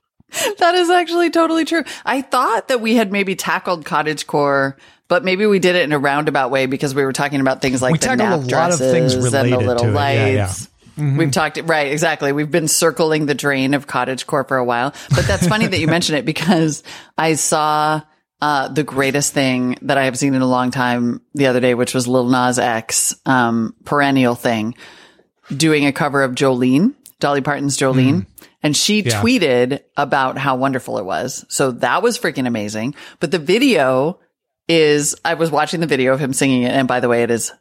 That 0.60 0.74
is 0.76 0.88
actually 0.88 1.28
totally 1.28 1.66
true. 1.66 1.84
I 2.06 2.22
thought 2.22 2.68
that 2.68 2.80
we 2.80 2.94
had 2.94 3.12
maybe 3.12 3.36
tackled 3.36 3.84
cottage 3.84 4.26
core 4.26 4.78
but 5.12 5.24
maybe 5.24 5.44
we 5.44 5.58
did 5.58 5.76
it 5.76 5.82
in 5.82 5.92
a 5.92 5.98
roundabout 5.98 6.50
way 6.50 6.64
because 6.64 6.94
we 6.94 7.04
were 7.04 7.12
talking 7.12 7.42
about 7.42 7.60
things 7.60 7.82
like 7.82 7.92
We 7.92 7.98
the 7.98 8.06
tackled 8.06 8.44
a 8.44 8.46
nap 8.46 8.50
lot 8.50 8.72
of 8.72 8.78
things 8.78 9.12
dresses 9.12 9.14
and 9.14 9.24
the 9.24 9.30
related 9.30 9.66
little 9.66 9.84
to 9.84 9.90
it. 9.90 9.92
Yeah, 9.92 10.26
yeah. 10.26 10.40
lights. 10.46 10.68
Mm-hmm. 10.96 11.16
We've 11.18 11.30
talked 11.30 11.60
right, 11.64 11.92
exactly. 11.92 12.32
We've 12.32 12.50
been 12.50 12.66
circling 12.66 13.26
the 13.26 13.34
drain 13.34 13.74
of 13.74 13.86
cottage 13.86 14.26
core 14.26 14.44
for 14.44 14.56
a 14.56 14.64
while, 14.64 14.94
but 15.10 15.26
that's 15.26 15.46
funny 15.46 15.66
that 15.66 15.78
you 15.78 15.86
mention 15.86 16.16
it 16.16 16.24
because 16.24 16.82
I 17.18 17.34
saw 17.34 18.00
uh, 18.42 18.66
the 18.66 18.82
greatest 18.82 19.32
thing 19.32 19.78
that 19.82 19.96
I 19.96 20.04
have 20.06 20.18
seen 20.18 20.34
in 20.34 20.42
a 20.42 20.46
long 20.46 20.72
time 20.72 21.20
the 21.32 21.46
other 21.46 21.60
day, 21.60 21.74
which 21.74 21.94
was 21.94 22.08
Lil 22.08 22.28
Nas 22.28 22.58
X, 22.58 23.14
um, 23.24 23.74
perennial 23.84 24.34
thing, 24.34 24.74
doing 25.56 25.86
a 25.86 25.92
cover 25.92 26.24
of 26.24 26.32
Jolene, 26.32 26.94
Dolly 27.20 27.40
Parton's 27.40 27.78
Jolene. 27.78 28.26
And 28.64 28.76
she 28.76 29.02
Yeah. 29.02 29.22
tweeted 29.22 29.80
about 29.96 30.38
how 30.38 30.56
wonderful 30.56 30.98
it 30.98 31.04
was. 31.04 31.44
So 31.48 31.70
that 31.70 32.02
was 32.02 32.18
freaking 32.18 32.48
amazing. 32.48 32.96
But 33.20 33.30
the 33.30 33.38
video 33.38 34.18
is, 34.68 35.14
I 35.24 35.34
was 35.34 35.52
watching 35.52 35.78
the 35.80 35.86
video 35.86 36.12
of 36.12 36.18
him 36.20 36.32
singing 36.32 36.62
it. 36.64 36.72
And 36.72 36.88
by 36.88 36.98
the 36.98 37.08
way, 37.08 37.22
it 37.22 37.30
is 37.30 37.52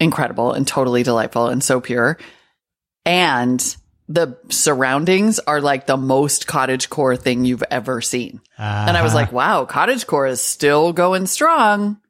incredible 0.00 0.52
and 0.52 0.66
totally 0.66 1.04
delightful 1.04 1.46
and 1.46 1.62
so 1.62 1.80
pure. 1.80 2.18
And 3.04 3.76
the 4.08 4.38
surroundings 4.48 5.38
are 5.38 5.60
like 5.60 5.86
the 5.86 5.96
most 5.96 6.46
cottage 6.46 6.88
core 6.88 7.16
thing 7.16 7.44
you've 7.44 7.64
ever 7.70 8.00
seen. 8.00 8.40
And 8.56 8.96
I 8.96 9.02
was 9.02 9.14
like, 9.14 9.32
wow, 9.32 9.66
cottage 9.66 10.06
core 10.06 10.26
is 10.26 10.40
still 10.40 10.92
going 10.92 11.26
strong 11.26 12.00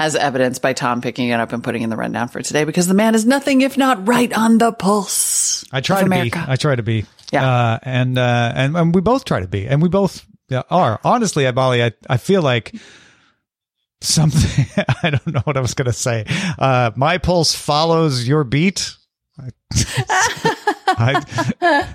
as 0.00 0.16
evidenced 0.16 0.62
by 0.62 0.72
Tom 0.72 1.02
picking 1.02 1.28
it 1.28 1.38
up 1.38 1.52
and 1.52 1.62
putting 1.62 1.82
in 1.82 1.90
the 1.90 1.96
rundown 1.96 2.28
for 2.28 2.40
today 2.42 2.64
because 2.64 2.86
the 2.86 2.94
man 2.94 3.14
is 3.14 3.26
nothing 3.26 3.60
if 3.60 3.76
not 3.76 4.08
right 4.08 4.32
on 4.32 4.58
the 4.58 4.72
pulse. 4.72 5.64
I 5.70 5.82
try 5.82 6.00
to 6.00 6.06
America. 6.06 6.42
be. 6.46 6.52
I 6.52 6.56
try 6.56 6.74
to 6.74 6.82
be. 6.82 7.04
Yeah. 7.30 7.48
Uh, 7.48 7.78
and, 7.82 8.18
uh, 8.18 8.52
and 8.56 8.76
and 8.76 8.94
we 8.94 9.02
both 9.02 9.24
try 9.24 9.40
to 9.40 9.46
be, 9.46 9.68
and 9.68 9.80
we 9.80 9.88
both 9.88 10.26
are. 10.70 10.98
Honestly, 11.04 11.44
Abali, 11.44 11.84
I 11.84 12.12
I 12.12 12.16
feel 12.16 12.42
like 12.42 12.74
something. 14.00 14.66
I 15.02 15.10
don't 15.10 15.26
know 15.28 15.42
what 15.44 15.56
I 15.56 15.60
was 15.60 15.74
gonna 15.74 15.92
say. 15.92 16.24
Uh, 16.58 16.90
my 16.96 17.18
pulse 17.18 17.54
follows 17.54 18.26
your 18.26 18.42
beat. 18.42 18.96
I, 20.88 21.12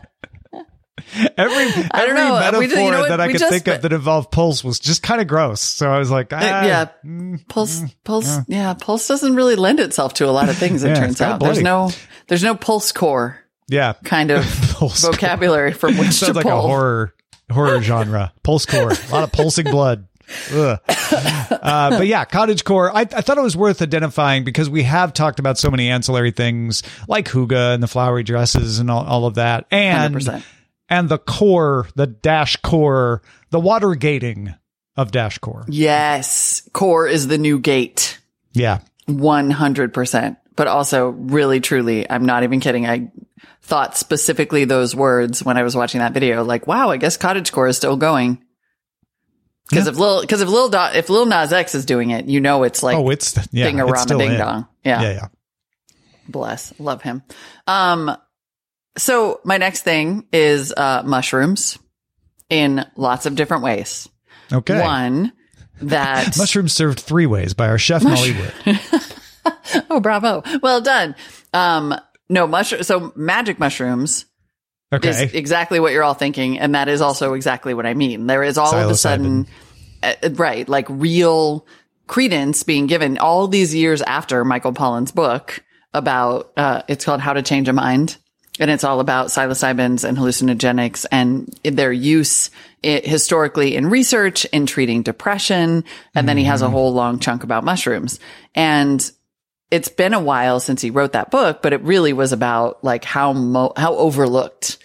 every 1.38 1.56
every 1.66 1.90
I 1.92 2.06
don't 2.06 2.16
know. 2.16 2.40
metaphor 2.40 2.60
We 2.60 2.68
just- 2.68 2.82
you 2.82 2.92
know 2.92 3.00
what? 3.02 3.10
that 3.10 3.22
I 3.22 3.28
could 3.32 3.40
just- 3.40 3.52
think 3.52 3.68
of 3.68 3.82
that 3.82 3.94
involved 3.94 4.32
pulse 4.32 4.64
was 4.64 4.80
just 4.80 5.04
kind 5.04 5.22
of 5.22 5.28
gross. 5.28 5.62
So 5.62 5.90
I 5.92 6.00
was 6.00 6.10
like, 6.12 6.32
ah, 6.34 6.38
Uh, 6.38 6.66
yeah. 6.66 6.86
mm, 7.06 7.48
Pulse, 7.48 7.82
pulse, 8.04 8.38
yeah. 8.48 8.74
pulse 8.74 9.08
doesn't 9.08 9.36
really 9.36 9.56
lend 9.56 9.80
itself 9.80 10.14
to 10.16 10.28
a 10.28 10.32
lot 10.32 10.50
of 10.50 10.58
things. 10.58 10.84
It 10.84 10.90
Yeah, 10.96 10.96
turns 10.96 11.22
out 11.22 11.40
there's 11.40 11.62
no, 11.62 11.92
there's 12.28 12.44
no 12.44 12.56
pulse 12.56 12.92
core 12.92 13.40
yeah. 13.68 13.94
kind 14.04 14.32
of 14.32 14.44
Pulse 14.74 15.02
core. 15.04 15.12
vocabulary 15.14 15.74
from 15.74 15.98
which 15.98 16.08
to 16.10 16.14
Sounds 16.14 16.36
like 16.36 16.44
pull. 16.44 16.58
a 16.60 16.62
horror 16.62 17.14
horror 17.52 17.82
genre. 17.82 18.34
Pulse 18.44 18.66
core, 18.66 18.92
a 18.92 19.12
lot 19.12 19.24
of 19.24 19.32
pulsing 19.32 19.66
blood. 19.66 20.08
Uh, 20.52 20.78
but 21.98 22.08
yeah, 22.08 22.26
cottage 22.26 22.64
core. 22.64 22.96
I, 22.96 23.02
I 23.02 23.22
thought 23.22 23.38
it 23.38 23.44
was 23.44 23.56
worth 23.58 23.82
identifying 23.82 24.44
because 24.44 24.70
we 24.70 24.84
have 24.84 25.14
talked 25.14 25.40
about 25.40 25.58
so 25.58 25.70
many 25.70 25.90
ancillary 25.90 26.32
things 26.32 26.84
like 27.08 27.28
Hygge 27.28 27.74
and 27.74 27.82
the 27.84 27.88
flowery 27.88 28.24
dresses 28.24 28.80
and 28.80 28.90
all, 28.90 29.04
all 29.06 29.26
of 29.26 29.36
that, 29.36 29.66
and 29.72 30.16
100%. 30.16 30.44
and 30.90 31.10
the 31.10 31.18
core, 31.18 31.88
the 31.96 32.08
dash 32.08 32.56
core, 32.58 33.22
the 33.52 33.60
water 33.60 33.96
gating 33.96 34.54
of 34.96 35.12
dash 35.12 35.38
core. 35.40 35.66
Yes, 35.68 36.68
core 36.74 37.08
is 37.08 37.28
the 37.28 37.38
new 37.38 37.60
gate. 37.60 38.20
Yeah, 38.54 38.80
100%. 39.08 40.38
But 40.56 40.68
also, 40.68 41.10
really, 41.10 41.60
truly, 41.60 42.10
I'm 42.10 42.26
not 42.26 42.44
even 42.44 42.62
kidding. 42.62 42.88
I 42.88 43.12
thought 43.62 43.98
specifically 43.98 44.64
those 44.66 44.96
words 44.96 45.44
when 45.44 45.58
I 45.58 45.64
was 45.64 45.76
watching 45.76 46.00
that 46.00 46.14
video. 46.14 46.44
Like, 46.46 46.66
wow, 46.66 46.92
I 46.92 46.98
guess 46.98 47.18
cottage 47.18 47.52
core 47.52 47.68
is 47.68 47.76
still 47.76 47.98
going. 47.98 48.42
Because 49.70 49.88
if 49.88 49.98
Lil, 49.98 50.22
because 50.22 50.42
if 50.42 50.50
Lil, 50.50 50.70
Do- 50.70 50.94
if 50.94 51.10
Lil 51.10 51.26
Nas 51.26 51.52
X 51.52 51.74
is 51.76 51.86
doing 51.86 52.12
it, 52.12 52.26
you 52.26 52.40
know 52.40 52.64
it's 52.64 52.84
like 52.84 52.98
oh, 52.98 53.10
it's 53.10 53.36
yeah, 53.52 53.66
ding 53.66 53.80
a 53.80 53.88
it's 53.88 53.94
rama 54.10 54.24
ding 54.24 54.32
in. 54.34 54.38
dong. 54.40 54.68
Yeah. 54.84 55.02
yeah, 55.02 55.12
yeah. 55.12 55.28
Bless. 56.28 56.74
Love 56.80 57.02
him. 57.02 57.24
Um, 57.66 58.16
so 58.98 59.42
my 59.44 59.58
next 59.58 59.82
thing 59.82 60.28
is, 60.32 60.72
uh, 60.76 61.02
mushrooms 61.06 61.80
in 62.50 62.86
lots 62.96 63.26
of 63.26 63.36
different 63.36 63.64
ways. 63.64 64.08
Okay. 64.54 64.80
One 64.80 65.34
that 65.82 66.38
Mushrooms 66.38 66.74
served 66.74 67.00
three 67.00 67.26
ways 67.26 67.54
by 67.54 67.68
our 67.68 67.78
chef 67.78 68.04
Molly 68.04 68.34
Wood. 68.34 68.80
Oh, 69.90 70.00
bravo. 70.00 70.44
Well 70.62 70.82
done. 70.82 71.16
Um, 71.54 71.94
no, 72.30 72.48
mushroom. 72.48 72.84
So 72.84 73.14
magic 73.16 73.60
mushrooms 73.60 74.26
Okay. 74.94 75.10
is 75.10 75.34
exactly 75.34 75.80
what 75.80 75.92
you're 75.92 76.04
all 76.04 76.14
thinking. 76.14 76.60
And 76.60 76.76
that 76.76 76.88
is 76.88 77.02
also 77.02 77.34
exactly 77.34 77.74
what 77.74 77.86
I 77.86 77.94
mean. 77.94 78.28
There 78.28 78.44
is 78.44 78.58
all 78.58 78.74
of 78.74 78.90
a 78.90 78.96
sudden, 78.96 79.48
uh, 80.04 80.14
right, 80.34 80.68
like 80.68 80.86
real 80.90 81.66
credence 82.08 82.64
being 82.64 82.88
given 82.88 83.18
all 83.18 83.48
these 83.48 83.74
years 83.74 84.02
after 84.02 84.46
Michael 84.46 84.74
Pollan's 84.74 85.12
book 85.12 85.64
about, 85.94 86.52
uh, 86.56 86.84
it's 86.88 87.06
called 87.06 87.22
How 87.22 87.34
to 87.34 87.42
Change 87.42 87.68
a 87.68 87.74
Mind. 87.74 88.18
And 88.58 88.72
it's 88.72 88.86
all 88.86 89.02
about 89.02 89.28
psilocybins 89.28 90.08
and 90.08 90.18
hallucinogenics 90.18 91.06
and 91.12 91.48
their 91.64 91.92
use 91.92 92.52
i 92.86 93.02
historically 93.04 93.76
in 93.76 93.88
research 93.88 94.46
in 94.46 94.66
treating 94.66 95.02
depression. 95.02 95.84
And 96.14 96.30
then 96.30 96.38
he 96.38 96.46
has 96.46 96.62
a 96.62 96.70
whole 96.70 96.94
long 96.94 97.20
chunk 97.20 97.44
about 97.44 97.66
mushrooms. 97.66 98.20
And 98.54 99.12
it's 99.72 99.90
been 99.90 100.14
a 100.14 100.20
while 100.20 100.60
since 100.60 100.82
he 100.82 100.90
wrote 100.90 101.14
that 101.14 101.32
book, 101.32 101.62
but 101.62 101.74
it 101.74 101.82
really 101.82 102.14
was 102.14 102.32
about 102.32 102.84
like 102.84 103.04
how 103.04 103.34
mo- 103.34 103.74
how 103.76 103.96
overlooked 103.96 104.78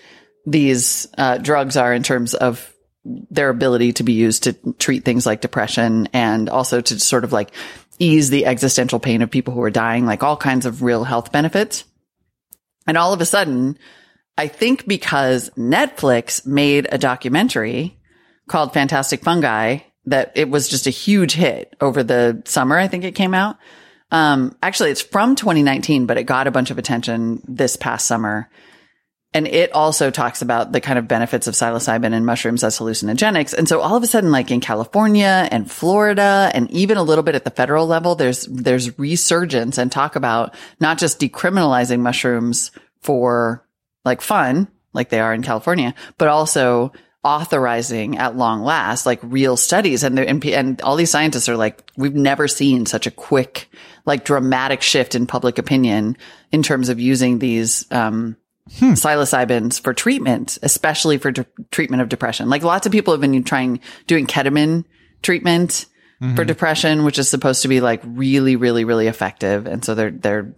these 0.47 1.07
uh, 1.19 1.39
drugs 1.39 1.77
are 1.77 1.93
in 1.93 2.03
terms 2.03 2.35
of 2.35 2.73
their 3.05 3.49
ability 3.49 3.93
to 3.95 4.03
be 4.03 4.13
used 4.13 4.45
to 4.45 4.53
treat 4.79 5.05
things 5.05 5.27
like 5.27 5.41
depression 5.41 6.09
and 6.13 6.49
also 6.49 6.81
to 6.81 6.99
sort 6.99 7.25
of 7.25 7.33
like 7.33 7.51
ease 7.99 8.31
the 8.31 8.47
existential 8.47 8.99
pain 8.99 9.23
of 9.23 9.31
people 9.31 9.55
who 9.55 9.63
are 9.63 9.71
dying, 9.71 10.07
like 10.07 10.23
all 10.23 10.37
kinds 10.37 10.67
of 10.67 10.83
real 10.83 11.05
health 11.05 11.33
benefits. 11.33 11.85
And 12.87 12.97
all 12.97 13.13
of 13.13 13.21
a 13.21 13.27
sudden, 13.27 13.79
I 14.37 14.49
think 14.49 14.87
because 14.87 15.51
Netflix 15.51 16.47
made 16.47 16.89
a 16.91 16.99
documentary 16.99 17.99
called 18.49 18.73
Fantastic 18.73 19.23
Fungi 19.23 19.81
that 20.07 20.33
it 20.35 20.49
was 20.49 20.69
just 20.69 20.87
a 20.87 20.91
huge 20.91 21.33
hit 21.33 21.77
over 21.81 22.03
the 22.03 22.43
summer. 22.47 22.79
I 22.79 22.89
think 22.89 23.05
it 23.05 23.15
came 23.15 23.35
out. 23.35 23.57
Um, 24.11 24.57
actually 24.62 24.90
it's 24.90 25.00
from 25.00 25.37
2019, 25.37 26.07
but 26.07 26.19
it 26.19 26.25
got 26.25 26.47
a 26.47 26.50
bunch 26.50 26.71
of 26.71 26.79
attention 26.79 27.43
this 27.47 27.76
past 27.76 28.07
summer. 28.07 28.50
And 29.33 29.47
it 29.47 29.73
also 29.73 30.11
talks 30.11 30.43
about 30.43 30.73
the 30.73 30.81
kind 30.81 30.99
of 30.99 31.07
benefits 31.07 31.47
of 31.47 31.55
psilocybin 31.55 32.12
and 32.12 32.26
mushrooms 32.26 32.64
as 32.64 32.79
hallucinogenics. 32.79 33.55
And 33.55 33.69
so 33.69 33.81
all 33.81 33.95
of 33.95 34.02
a 34.02 34.09
sudden, 34.09 34.33
like 34.33 34.50
in 34.50 34.61
California 34.61 35.49
and 35.52 35.71
Florida 35.71 36.50
and 36.52 36.69
even 36.73 36.97
a 36.97 37.05
little 37.05 37.23
bit 37.23 37.37
at 37.37 37.45
the 37.45 37.50
federal 37.52 37.87
level, 37.87 38.17
there's, 38.17 38.47
there's 38.47 38.99
resurgence 38.99 39.79
and 39.79 39.93
talk 39.93 40.17
about 40.17 40.55
not 40.81 40.99
just 40.99 41.21
decriminalizing 41.21 42.00
mushrooms 42.00 42.73
for 43.02 43.64
like 44.05 44.21
fun, 44.21 44.67
like 44.93 45.11
they 45.11 45.21
are 45.21 45.33
in 45.33 45.43
California, 45.43 45.95
but 46.19 46.26
also 46.26 46.93
authorizing 47.23 48.17
at 48.19 48.37
long 48.37 48.62
last, 48.62 49.05
like 49.07 49.21
real 49.23 49.57
studies. 49.57 50.03
And, 50.03 50.17
the- 50.17 50.29
and, 50.29 50.45
and 50.47 50.81
all 50.83 50.97
these 50.97 51.11
scientists 51.11 51.49
are 51.49 51.57
like, 51.57 51.83
we've 51.97 52.15
never 52.15 52.49
seen 52.49 52.87
such 52.87 53.07
a 53.07 53.11
quick, 53.11 53.69
like 54.07 54.25
dramatic 54.25 54.81
shift 54.83 55.15
in 55.15 55.27
public 55.27 55.59
opinion 55.59 56.17
in 56.50 56.62
terms 56.62 56.89
of 56.89 56.99
using 57.00 57.39
these, 57.39 57.91
um, 57.93 58.37
psilocybins 58.71 59.81
for 59.81 59.93
treatment, 59.93 60.59
especially 60.62 61.19
for 61.19 61.31
de- 61.33 61.47
treatment 61.71 62.03
of 62.03 62.09
depression. 62.09 62.49
Like 62.49 62.62
lots 62.62 62.87
of 62.87 62.93
people 62.93 63.12
have 63.12 63.21
been 63.21 63.43
trying, 63.45 63.81
doing 64.07 64.27
ketamine 64.27 64.85
treatment 65.23 65.87
for 66.37 66.45
depression, 66.45 67.05
which 67.05 67.19
is 67.19 67.29
supposed 67.31 67.62
to 67.62 67.69
be 67.69 67.81
like 67.81 68.00
really, 68.05 68.55
really, 68.57 68.85
really 68.85 69.07
effective. 69.07 69.67
And 69.67 69.83
so 69.85 69.95
they're, 69.95 70.11
they're, 70.11 70.55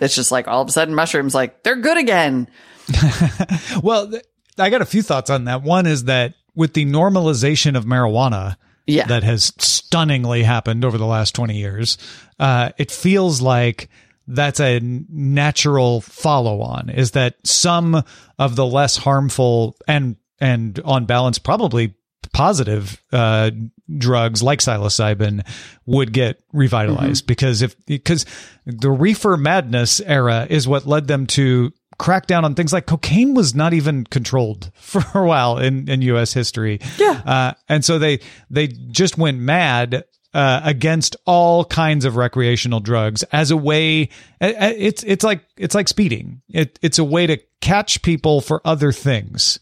it's 0.00 0.14
just 0.14 0.30
like 0.30 0.48
all 0.48 0.60
of 0.62 0.68
a 0.68 0.72
sudden 0.72 0.94
mushrooms, 0.94 1.34
like 1.34 1.62
they're 1.62 1.76
good 1.76 1.96
again. 1.98 2.48
Well, 3.82 4.10
th- 4.10 4.22
I 4.58 4.70
got 4.70 4.82
a 4.82 4.86
few 4.86 5.02
thoughts 5.02 5.30
on 5.30 5.44
that. 5.44 5.62
One 5.62 5.86
is 5.86 6.04
that 6.04 6.34
with 6.54 6.74
the 6.74 6.84
normalization 6.84 7.76
of 7.76 7.84
marijuana, 7.84 8.56
Yeah. 8.86 9.06
that 9.06 9.22
has 9.22 9.52
stunningly 9.58 10.42
happened 10.42 10.84
over 10.84 10.98
the 10.98 11.06
last 11.06 11.34
20 11.34 11.56
years. 11.56 11.98
Uh, 12.38 12.70
it 12.78 12.90
feels 12.90 13.40
like 13.40 13.88
that's 14.28 14.60
a 14.60 14.80
natural 14.82 16.00
follow 16.00 16.60
on 16.60 16.88
is 16.90 17.12
that 17.12 17.34
some 17.44 18.02
of 18.38 18.56
the 18.56 18.64
less 18.66 18.96
harmful 18.96 19.76
and, 19.88 20.16
and 20.40 20.78
on 20.84 21.06
balance, 21.06 21.38
probably 21.38 21.94
positive, 22.32 23.02
uh, 23.12 23.50
drugs 23.98 24.42
like 24.42 24.60
psilocybin 24.60 25.44
would 25.86 26.12
get 26.12 26.40
revitalized 26.52 27.26
because 27.26 27.62
if, 27.62 27.74
because 27.86 28.24
the 28.64 28.90
reefer 28.90 29.36
madness 29.36 30.00
era 30.00 30.46
is 30.48 30.66
what 30.68 30.86
led 30.86 31.08
them 31.08 31.26
to 31.26 31.72
crack 32.02 32.26
down 32.26 32.44
on 32.44 32.54
things 32.56 32.72
like 32.72 32.84
cocaine 32.84 33.32
was 33.32 33.54
not 33.54 33.72
even 33.72 34.02
controlled 34.04 34.72
for 34.80 35.04
a 35.14 35.24
while 35.24 35.56
in, 35.58 35.88
in 35.88 36.02
U.S. 36.02 36.32
history. 36.32 36.80
Yeah. 36.98 37.22
Uh, 37.24 37.52
and 37.68 37.84
so 37.84 37.98
they 38.00 38.18
they 38.50 38.66
just 38.66 39.16
went 39.16 39.38
mad 39.38 40.04
uh, 40.34 40.60
against 40.64 41.14
all 41.26 41.64
kinds 41.64 42.04
of 42.04 42.16
recreational 42.16 42.80
drugs 42.80 43.22
as 43.32 43.50
a 43.52 43.56
way. 43.56 44.08
It's 44.40 45.04
it's 45.04 45.22
like 45.24 45.44
it's 45.56 45.74
like 45.76 45.88
speeding. 45.88 46.42
It 46.48 46.78
it's 46.82 46.98
a 46.98 47.04
way 47.04 47.26
to 47.28 47.38
catch 47.60 48.02
people 48.02 48.40
for 48.40 48.60
other 48.64 48.90
things. 48.92 49.60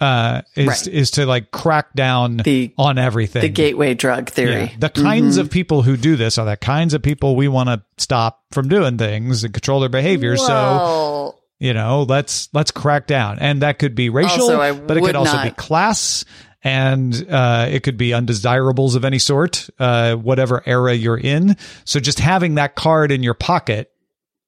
Uh, 0.00 0.42
is 0.56 0.66
Right. 0.68 0.86
is 0.88 1.10
to 1.12 1.24
like 1.26 1.50
crack 1.50 1.92
down 1.94 2.38
The- 2.38 2.72
on 2.78 2.98
everything. 2.98 3.42
The 3.42 3.48
gateway 3.48 3.94
drug 3.94 4.28
theory. 4.30 4.64
Yeah. 4.64 4.70
The 4.78 4.88
kinds 4.90 5.36
of 5.36 5.50
people 5.50 5.82
who 5.82 5.96
do 5.96 6.16
this 6.16 6.36
are 6.38 6.44
the 6.46 6.56
kinds 6.56 6.94
of 6.94 7.02
people 7.02 7.36
we 7.36 7.46
want 7.48 7.68
to 7.68 7.82
stop 7.98 8.42
from 8.50 8.68
doing 8.68 8.98
things 8.98 9.44
and 9.44 9.52
control 9.54 9.80
their 9.80 9.88
behavior. 9.88 10.36
So 10.36 10.46
Well, 10.48 11.40
you 11.64 11.72
know 11.72 12.02
let's 12.02 12.50
let's 12.52 12.70
crack 12.70 13.06
down. 13.06 13.38
And 13.38 13.62
that 13.62 13.78
could 13.78 13.94
be 13.94 14.10
racial 14.10 14.42
Also, 14.42 14.58
but 14.86 14.98
it 14.98 15.02
could 15.02 15.16
also 15.16 15.42
be 15.42 15.50
class 15.50 16.24
and 16.62 17.26
uh, 17.30 17.68
it 17.70 17.82
could 17.82 17.96
be 17.96 18.12
undesirables 18.12 18.94
of 18.94 19.04
any 19.04 19.18
sort 19.18 19.70
uh, 19.78 20.14
whatever 20.14 20.62
era 20.66 20.92
you're 20.92 21.18
in. 21.18 21.56
So 21.84 22.00
just 22.00 22.20
having 22.20 22.56
that 22.56 22.74
card 22.74 23.10
in 23.10 23.22
your 23.22 23.34
pocket 23.34 23.90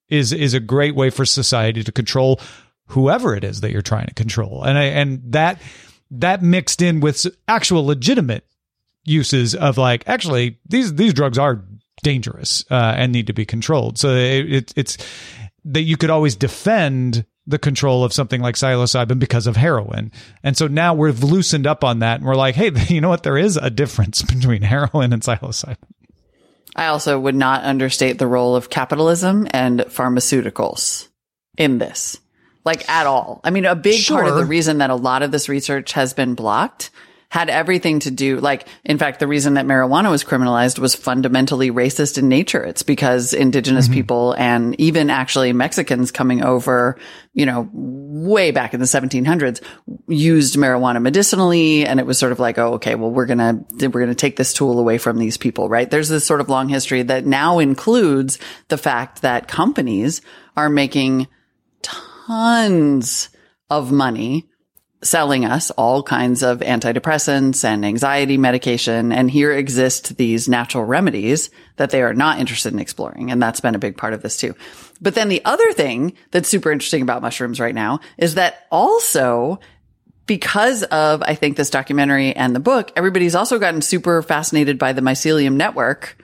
is 0.09 0.31
is 0.31 0.53
a 0.53 0.59
great 0.59 0.95
way 0.95 1.09
for 1.09 1.25
society 1.25 1.83
to 1.83 1.91
control 1.91 2.39
whoever 2.89 3.35
it 3.35 3.43
is 3.43 3.61
that 3.61 3.71
you're 3.71 3.81
trying 3.81 4.05
to 4.07 4.13
control. 4.13 4.63
And 4.63 4.77
I, 4.77 4.83
and 4.83 5.21
that 5.33 5.59
that 6.11 6.43
mixed 6.43 6.83
in 6.83 6.99
with 6.99 7.25
actual 7.47 7.83
legitimate 7.83 8.45
uses 9.05 9.55
of 9.55 9.79
like 9.79 10.03
actually 10.07 10.59
these 10.69 10.93
these 10.93 11.15
drugs 11.15 11.39
are 11.39 11.63
dangerous 12.03 12.63
uh, 12.69 12.93
and 12.95 13.11
need 13.11 13.27
to 13.27 13.33
be 13.33 13.45
controlled. 13.45 13.97
So 13.97 14.09
it, 14.15 14.53
it, 14.53 14.73
it's 14.75 14.97
that 15.67 15.81
you 15.81 15.97
could 15.97 16.09
always 16.09 16.35
defend 16.35 17.25
the 17.45 17.57
control 17.57 18.03
of 18.03 18.11
something 18.11 18.41
like 18.41 18.55
psilocybin 18.55 19.19
because 19.19 19.47
of 19.47 19.55
heroin. 19.55 20.11
And 20.43 20.57
so 20.57 20.67
now 20.67 20.93
we've 20.93 21.23
loosened 21.23 21.65
up 21.65 21.83
on 21.83 21.99
that 21.99 22.19
and 22.19 22.25
we're 22.25 22.35
like, 22.35 22.55
hey, 22.55 22.71
you 22.87 23.01
know 23.01 23.09
what? 23.09 23.23
There 23.23 23.37
is 23.37 23.57
a 23.57 23.69
difference 23.69 24.21
between 24.33 24.61
heroin 24.61 25.13
and 25.13 25.21
psilocybin. 25.21 25.77
I 26.75 26.87
also 26.87 27.19
would 27.19 27.35
not 27.35 27.63
understate 27.63 28.19
the 28.19 28.27
role 28.27 28.55
of 28.55 28.69
capitalism 28.69 29.47
and 29.51 29.79
pharmaceuticals 29.81 31.07
in 31.57 31.79
this, 31.79 32.19
like 32.65 32.87
at 32.87 33.07
all. 33.07 33.41
I 33.43 33.49
mean, 33.49 33.65
a 33.65 33.75
big 33.75 34.05
part 34.05 34.27
of 34.27 34.35
the 34.35 34.45
reason 34.45 34.77
that 34.77 34.91
a 34.91 34.95
lot 34.95 35.23
of 35.23 35.31
this 35.31 35.49
research 35.49 35.93
has 35.93 36.13
been 36.13 36.35
blocked 36.35 36.91
had 37.29 37.49
everything 37.49 37.99
to 37.99 38.09
do, 38.09 38.37
like, 38.37 38.67
in 38.85 38.97
fact, 38.97 39.19
the 39.19 39.27
reason 39.27 39.55
that 39.55 39.65
marijuana 39.65 40.09
was 40.09 40.23
criminalized 40.23 40.79
was 40.79 40.95
fundamentally 40.95 41.71
racist 41.71 42.17
in 42.17 42.29
nature. 42.29 42.63
It's 42.63 42.83
because 42.83 43.33
indigenous 43.33 43.85
mm-hmm. 43.85 43.95
people 43.95 44.31
and 44.33 44.79
even 44.79 45.09
actually 45.09 45.51
Mexicans 45.51 46.11
coming 46.11 46.41
over, 46.41 46.97
you 47.33 47.45
know, 47.45 47.69
way 47.73 48.51
back 48.51 48.73
in 48.73 48.79
the 48.79 48.85
1700s 48.85 49.61
used 50.07 50.55
marijuana 50.55 51.01
medicinally. 51.01 51.85
And 51.85 51.99
it 51.99 52.05
was 52.05 52.17
sort 52.17 52.31
of 52.31 52.39
like, 52.39 52.57
oh, 52.57 52.75
okay, 52.75 52.95
well, 52.95 53.11
we're 53.11 53.25
going 53.25 53.39
to, 53.39 53.87
we're 53.89 53.99
going 53.99 54.07
to 54.07 54.15
take 54.15 54.37
this 54.37 54.53
tool 54.53 54.79
away 54.79 54.97
from 54.97 55.17
these 55.17 55.35
people, 55.35 55.67
right? 55.67 55.89
There's 55.89 56.09
this 56.09 56.25
sort 56.25 56.39
of 56.39 56.47
long 56.47 56.69
history 56.69 57.01
that 57.03 57.25
now 57.25 57.59
includes 57.59 58.39
the 58.69 58.77
fact 58.77 59.21
that 59.23 59.49
companies 59.49 60.21
are 60.55 60.69
making 60.69 61.27
tons 61.81 63.29
of 63.69 63.91
money 63.91 64.47
selling 65.03 65.45
us 65.45 65.69
all 65.71 66.01
kinds 66.01 66.41
of 66.41 66.59
antidepressants 66.59 67.63
and 67.63 67.85
anxiety 67.85 68.37
medication. 68.37 69.11
And 69.11 69.29
here 69.29 69.51
exist 69.51 70.17
these 70.17 70.49
natural 70.49 70.83
remedies 70.83 71.51
that 71.75 71.91
they 71.91 72.01
are 72.01 72.13
not 72.13 72.39
interested 72.39 72.73
in 72.73 72.79
exploring. 72.79 73.31
And 73.31 73.41
that's 73.41 73.59
been 73.59 73.75
a 73.75 73.79
big 73.79 73.95
part 73.95 74.13
of 74.13 74.23
this 74.23 74.37
too. 74.37 74.55
But 74.99 75.13
then 75.13 75.29
the 75.29 75.45
other 75.45 75.71
thing 75.73 76.13
that's 76.31 76.49
super 76.49 76.71
interesting 76.71 77.03
about 77.03 77.21
mushrooms 77.21 77.59
right 77.59 77.75
now 77.75 77.99
is 78.17 78.35
that 78.35 78.65
also 78.71 79.59
because 80.25 80.83
of, 80.83 81.21
I 81.21 81.35
think, 81.35 81.55
this 81.55 81.69
documentary 81.69 82.35
and 82.35 82.55
the 82.55 82.59
book, 82.59 82.91
everybody's 82.95 83.35
also 83.35 83.59
gotten 83.59 83.81
super 83.81 84.21
fascinated 84.21 84.77
by 84.77 84.93
the 84.93 85.01
mycelium 85.01 85.53
network, 85.53 86.17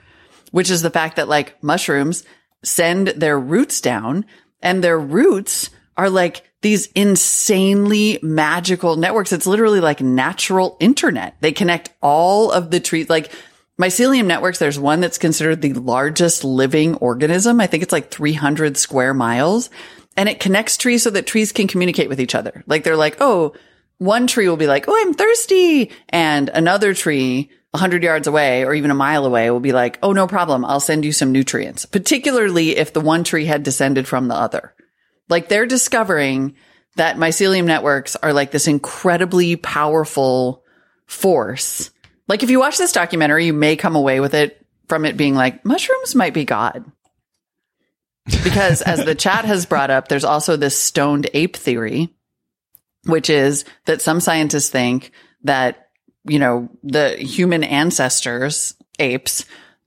which 0.50 0.70
is 0.70 0.82
the 0.82 0.90
fact 0.90 1.16
that 1.16 1.28
like 1.28 1.62
mushrooms 1.62 2.24
send 2.62 3.08
their 3.08 3.38
roots 3.38 3.80
down 3.80 4.26
and 4.60 4.82
their 4.82 4.98
roots 4.98 5.70
are 5.96 6.10
like 6.10 6.42
these 6.64 6.86
insanely 6.94 8.18
magical 8.22 8.96
networks. 8.96 9.34
It's 9.34 9.46
literally 9.46 9.80
like 9.80 10.00
natural 10.00 10.78
internet. 10.80 11.36
They 11.40 11.52
connect 11.52 11.90
all 12.02 12.50
of 12.50 12.70
the 12.70 12.80
trees, 12.80 13.10
like 13.10 13.30
mycelium 13.78 14.24
networks. 14.24 14.58
There's 14.58 14.78
one 14.78 15.00
that's 15.00 15.18
considered 15.18 15.60
the 15.60 15.74
largest 15.74 16.42
living 16.42 16.94
organism. 16.96 17.60
I 17.60 17.66
think 17.66 17.82
it's 17.82 17.92
like 17.92 18.10
300 18.10 18.78
square 18.78 19.12
miles 19.12 19.68
and 20.16 20.26
it 20.26 20.40
connects 20.40 20.78
trees 20.78 21.02
so 21.02 21.10
that 21.10 21.26
trees 21.26 21.52
can 21.52 21.68
communicate 21.68 22.08
with 22.08 22.18
each 22.18 22.34
other. 22.34 22.64
Like 22.66 22.82
they're 22.82 22.96
like, 22.96 23.18
Oh, 23.20 23.52
one 23.98 24.26
tree 24.26 24.48
will 24.48 24.56
be 24.56 24.66
like, 24.66 24.86
Oh, 24.88 24.96
I'm 24.96 25.12
thirsty. 25.12 25.92
And 26.08 26.48
another 26.48 26.94
tree 26.94 27.50
a 27.74 27.78
hundred 27.78 28.02
yards 28.02 28.26
away 28.26 28.64
or 28.64 28.72
even 28.72 28.90
a 28.90 28.94
mile 28.94 29.26
away 29.26 29.50
will 29.50 29.60
be 29.60 29.72
like, 29.72 29.98
Oh, 30.02 30.12
no 30.12 30.26
problem. 30.26 30.64
I'll 30.64 30.80
send 30.80 31.04
you 31.04 31.12
some 31.12 31.30
nutrients, 31.30 31.84
particularly 31.84 32.78
if 32.78 32.94
the 32.94 33.02
one 33.02 33.22
tree 33.22 33.44
had 33.44 33.64
descended 33.64 34.08
from 34.08 34.28
the 34.28 34.34
other. 34.34 34.74
Like 35.28 35.48
they're 35.48 35.66
discovering 35.66 36.54
that 36.96 37.16
mycelium 37.16 37.64
networks 37.64 38.16
are 38.16 38.32
like 38.32 38.50
this 38.50 38.68
incredibly 38.68 39.56
powerful 39.56 40.64
force. 41.06 41.90
Like 42.28 42.42
if 42.42 42.50
you 42.50 42.60
watch 42.60 42.78
this 42.78 42.92
documentary, 42.92 43.46
you 43.46 43.52
may 43.52 43.76
come 43.76 43.96
away 43.96 44.20
with 44.20 44.34
it 44.34 44.64
from 44.88 45.04
it 45.04 45.16
being 45.16 45.34
like 45.34 45.64
mushrooms 45.64 46.14
might 46.14 46.34
be 46.34 46.44
God. 46.44 46.84
Because 48.42 48.80
as 48.80 49.04
the 49.04 49.14
chat 49.14 49.44
has 49.44 49.66
brought 49.66 49.90
up, 49.90 50.08
there's 50.08 50.24
also 50.24 50.56
this 50.56 50.78
stoned 50.78 51.28
ape 51.34 51.56
theory, 51.56 52.14
which 53.04 53.28
is 53.28 53.64
that 53.84 54.00
some 54.00 54.20
scientists 54.20 54.70
think 54.70 55.12
that, 55.42 55.90
you 56.26 56.38
know, 56.38 56.70
the 56.82 57.10
human 57.10 57.62
ancestors, 57.62 58.74
apes, 58.98 59.44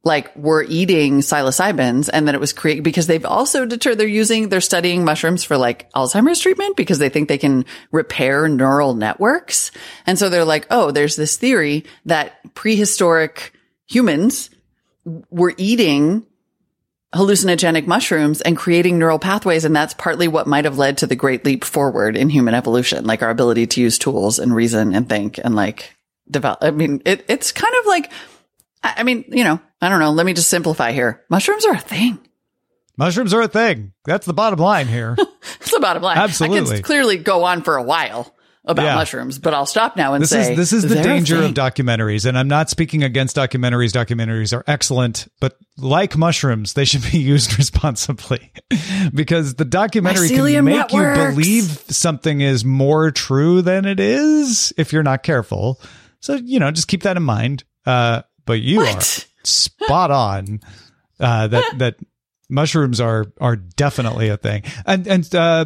like 0.08 0.36
were 0.36 0.65
eating 0.67 1.20
psilocybins 1.20 2.10
and 2.12 2.28
that 2.28 2.34
it 2.34 2.41
was 2.41 2.54
created 2.54 2.84
because 2.84 3.06
they've 3.06 3.26
also 3.26 3.65
deterred 3.65 3.98
they're 3.98 4.08
using, 4.08 4.50
they're 4.50 4.62
studying 4.62 5.04
mushrooms 5.04 5.43
for 5.43 5.58
like 5.58 5.91
Alzheimer's 5.91 6.39
treatment 6.39 6.78
because 6.78 6.98
they 6.98 7.10
think 7.10 7.28
they 7.28 7.38
can 7.38 7.65
repair 7.91 8.48
neural 8.48 8.96
networks. 8.96 9.72
And 10.08 10.17
so 10.17 10.30
they're 10.30 10.46
like, 10.46 10.65
oh, 10.72 10.91
there's 10.91 11.17
this 11.17 11.38
theory 11.38 11.84
that 12.06 12.56
prehistoric 12.56 13.54
humans 13.86 14.50
were 15.30 15.54
eating 15.58 16.26
hallucinogenic 17.13 17.88
mushrooms 17.88 18.41
and 18.41 18.58
creating 18.58 18.98
neural 18.98 19.20
pathways. 19.20 19.65
And 19.65 19.76
that's 19.76 19.93
partly 19.93 20.28
what 20.28 20.48
might 20.48 20.65
have 20.65 20.78
led 20.78 21.00
to 21.00 21.08
the 21.08 21.15
great 21.15 21.46
leap 21.46 21.63
forward 21.63 22.15
in 22.15 22.30
human 22.30 22.54
evolution, 22.54 23.06
like 23.06 23.22
our 23.22 23.30
ability 23.30 23.67
to 23.67 23.82
use 23.82 23.98
tools 23.98 24.39
and 24.39 24.56
reason 24.56 24.96
and 24.96 25.08
think 25.08 25.39
and 25.43 25.56
like 25.56 25.96
develop. 26.30 26.60
I 26.62 26.72
mean, 26.72 27.02
it, 27.06 27.26
it's 27.28 27.52
kind 27.52 27.74
of 27.80 27.86
like, 27.86 28.12
I 28.97 29.04
mean, 29.04 29.26
you 29.30 29.43
know, 29.43 29.60
I 29.82 29.89
don't 29.89 30.00
know. 30.00 30.12
Let 30.12 30.26
me 30.26 30.34
just 30.34 30.50
simplify 30.50 30.91
here. 30.91 31.23
Mushrooms 31.30 31.65
are 31.65 31.73
a 31.73 31.80
thing. 31.80 32.19
Mushrooms 32.97 33.34
are 33.34 33.41
a 33.41 33.47
thing. 33.47 33.93
That's 34.06 34.26
the 34.26 34.34
bottom 34.34 34.60
line 34.60 34.88
here. 34.88 35.15
It's 35.62 35.71
the 35.71 35.80
bottom 35.80 36.04
line. 36.04 36.17
Absolutely. 36.17 36.71
I 36.71 36.76
could 36.78 36.86
clearly 36.86 37.17
go 37.17 37.43
on 37.45 37.62
for 37.62 37.78
a 37.78 37.84
while 37.84 38.34
about 38.65 38.84
Yeah. 38.84 38.95
mushrooms, 38.95 39.39
but 39.39 39.54
I'll 39.54 39.65
stop 39.65 39.95
now 39.95 40.13
and 40.13 40.21
This 40.23 40.30
say 40.30 40.52
is 40.52 40.58
this 40.58 40.73
is 40.73 40.84
the 40.88 41.02
danger 41.02 41.41
of 41.41 41.54
documentaries, 41.54 42.26
and 42.26 42.38
I'm 42.38 42.47
not 42.50 42.69
speaking 42.69 43.02
against 43.04 43.36
documentaries. 43.38 43.91
Documentaries 43.93 44.56
are 44.56 44.63
excellent, 44.67 45.28
but 45.39 45.58
like 45.78 46.17
mushrooms, 46.17 46.73
they 46.73 46.84
should 46.86 47.04
be 47.12 47.17
used 47.34 47.58
responsibly 47.58 48.52
because 49.13 49.56
the 49.56 49.63
documentary 49.65 50.30
Mycelium 50.30 50.56
can 50.56 50.65
make 50.65 50.91
you 50.91 51.02
believe 51.02 51.63
something 51.89 52.41
is 52.41 52.65
more 52.65 53.12
true 53.12 53.62
than 53.62 53.86
it 53.86 54.00
is 54.02 54.73
if 54.78 54.91
you're 54.91 55.04
not 55.04 55.23
careful. 55.23 55.80
So 56.19 56.36
you 56.36 56.60
know, 56.60 56.71
just 56.71 56.88
keep 56.89 57.04
that 57.04 57.15
in 57.17 57.23
mind. 57.23 57.63
Uh, 57.86 58.23
but 58.48 58.60
you 58.62 58.78
What? 58.78 58.96
are 58.98 59.46
spot 59.46 60.10
on. 60.12 60.62
Uh, 61.20 61.48
that 61.48 61.78
that 61.80 61.96
mushrooms 62.50 63.00
are 63.02 63.26
are 63.42 63.56
definitely 63.56 64.30
a 64.30 64.38
thing, 64.38 64.64
and 64.86 65.08
and 65.08 65.36
uh, 65.36 65.66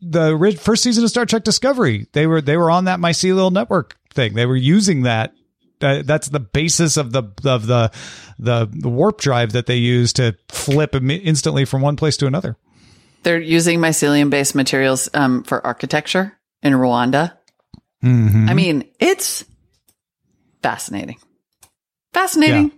the 0.00 0.58
first 0.60 0.82
season 0.82 1.02
of 1.04 1.10
Star 1.10 1.26
Trek 1.26 1.44
Discovery, 1.44 2.06
they 2.12 2.26
were 2.26 2.40
they 2.40 2.56
were 2.56 2.70
on 2.70 2.84
that 2.84 2.98
mycelial 3.00 3.50
network 3.52 3.96
thing. 4.10 4.34
They 4.34 4.46
were 4.46 4.56
using 4.56 5.02
that. 5.02 5.32
Uh, 5.80 6.02
that's 6.04 6.28
the 6.28 6.38
basis 6.38 6.96
of 6.96 7.10
the 7.10 7.24
of 7.44 7.66
the, 7.66 7.90
the 8.38 8.68
the 8.72 8.88
warp 8.88 9.20
drive 9.20 9.52
that 9.52 9.66
they 9.66 9.76
use 9.76 10.12
to 10.12 10.36
flip 10.48 10.94
Im- 10.94 11.10
instantly 11.10 11.64
from 11.64 11.82
one 11.82 11.96
place 11.96 12.16
to 12.18 12.26
another. 12.28 12.56
They're 13.24 13.40
using 13.40 13.80
mycelium 13.80 14.30
based 14.30 14.54
materials 14.54 15.08
um, 15.14 15.42
for 15.42 15.64
architecture 15.66 16.38
in 16.62 16.72
Rwanda. 16.74 17.32
Mm-hmm. 18.04 18.48
I 18.48 18.54
mean, 18.54 18.84
it's 19.00 19.44
fascinating. 20.62 21.18
Fascinating. 22.12 22.72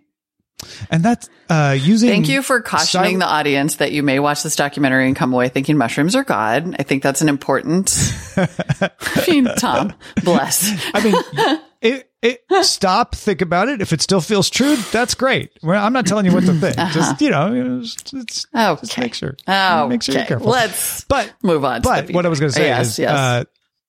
And 0.90 1.02
that's 1.02 1.28
uh, 1.50 1.76
using. 1.78 2.08
Thank 2.08 2.28
you 2.28 2.40
for 2.42 2.60
cautioning 2.62 3.16
styl- 3.16 3.28
the 3.28 3.34
audience 3.34 3.76
that 3.76 3.92
you 3.92 4.02
may 4.02 4.18
watch 4.18 4.42
this 4.42 4.56
documentary 4.56 5.06
and 5.06 5.14
come 5.16 5.32
away 5.34 5.48
thinking 5.48 5.76
mushrooms 5.76 6.16
are 6.16 6.24
God. 6.24 6.76
I 6.78 6.82
think 6.84 7.02
that's 7.02 7.20
an 7.20 7.28
important. 7.28 7.92
I 8.36 9.24
mean, 9.28 9.44
Tom, 9.58 9.92
bless. 10.22 10.70
I 10.94 11.04
mean, 11.04 11.60
it, 11.82 12.10
it, 12.22 12.64
stop, 12.64 13.14
think 13.14 13.42
about 13.42 13.68
it. 13.68 13.82
If 13.82 13.92
it 13.92 14.00
still 14.00 14.22
feels 14.22 14.48
true, 14.48 14.76
that's 14.90 15.14
great. 15.14 15.50
Well, 15.62 15.84
I'm 15.84 15.92
not 15.92 16.06
telling 16.06 16.24
you 16.24 16.32
what 16.32 16.44
to 16.46 16.54
think. 16.54 16.76
Just, 16.92 17.20
you 17.20 17.30
know, 17.30 17.80
just, 17.82 18.14
it's, 18.14 18.46
Okay. 18.54 18.80
just 18.80 18.98
make 18.98 19.14
sure. 19.14 19.36
Oh, 19.46 19.88
Make 19.88 20.02
sure 20.02 20.14
you're 20.14 20.24
careful. 20.24 20.48
Let's 20.48 21.04
but 21.04 21.30
move 21.42 21.64
on. 21.64 21.82
to 21.82 21.88
But 21.88 22.10
what 22.12 22.24
I 22.24 22.30
was 22.30 22.40
going 22.40 22.50
to 22.50 22.56
say 22.56 22.68
yes, 22.68 22.92
is, 22.92 22.98
yes. 23.00 23.10
uh, 23.10 23.44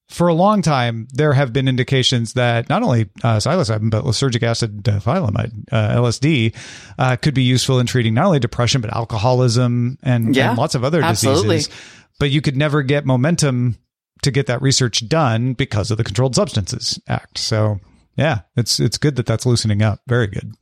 for 0.09 0.27
a 0.27 0.33
long 0.33 0.61
time, 0.61 1.07
there 1.13 1.33
have 1.33 1.51
been 1.51 1.67
indications 1.67 2.33
that 2.33 2.69
not 2.69 2.83
only 2.83 3.09
uh, 3.23 3.37
psilocybin, 3.37 3.89
but 3.89 4.03
lysergic 4.03 4.43
acid 4.43 4.87
uh, 4.87 4.91
diethylamide, 4.99 5.65
uh, 5.71 5.95
LSD, 5.95 6.55
uh, 6.99 7.15
could 7.15 7.33
be 7.33 7.43
useful 7.43 7.79
in 7.79 7.87
treating 7.87 8.13
not 8.13 8.25
only 8.25 8.39
depression, 8.39 8.81
but 8.81 8.93
alcoholism 8.95 9.97
and, 10.03 10.35
Yeah, 10.35 10.49
and 10.49 10.57
lots 10.57 10.75
of 10.75 10.83
other 10.83 11.01
absolutely. 11.01 11.57
diseases. 11.57 11.81
But 12.19 12.29
you 12.29 12.41
could 12.41 12.55
never 12.55 12.83
get 12.83 13.05
momentum 13.05 13.77
to 14.21 14.31
get 14.31 14.47
that 14.47 14.61
research 14.61 15.07
done 15.09 15.53
because 15.53 15.91
of 15.91 15.97
the 15.97 16.03
Controlled 16.03 16.35
Substances 16.35 16.99
Act. 17.07 17.37
So, 17.37 17.79
yeah, 18.15 18.41
it's 18.55 18.79
it's 18.79 18.97
good 18.97 19.15
that 19.17 19.25
that's 19.25 19.45
loosening 19.45 19.81
up. 19.81 19.99
Very 20.07 20.27
good. 20.27 20.53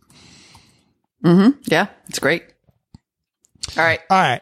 yeah, 1.66 1.88
it's 2.08 2.20
great. 2.20 2.44
All 3.78 3.84
right, 3.84 4.00
All 4.10 4.18
right. 4.18 4.42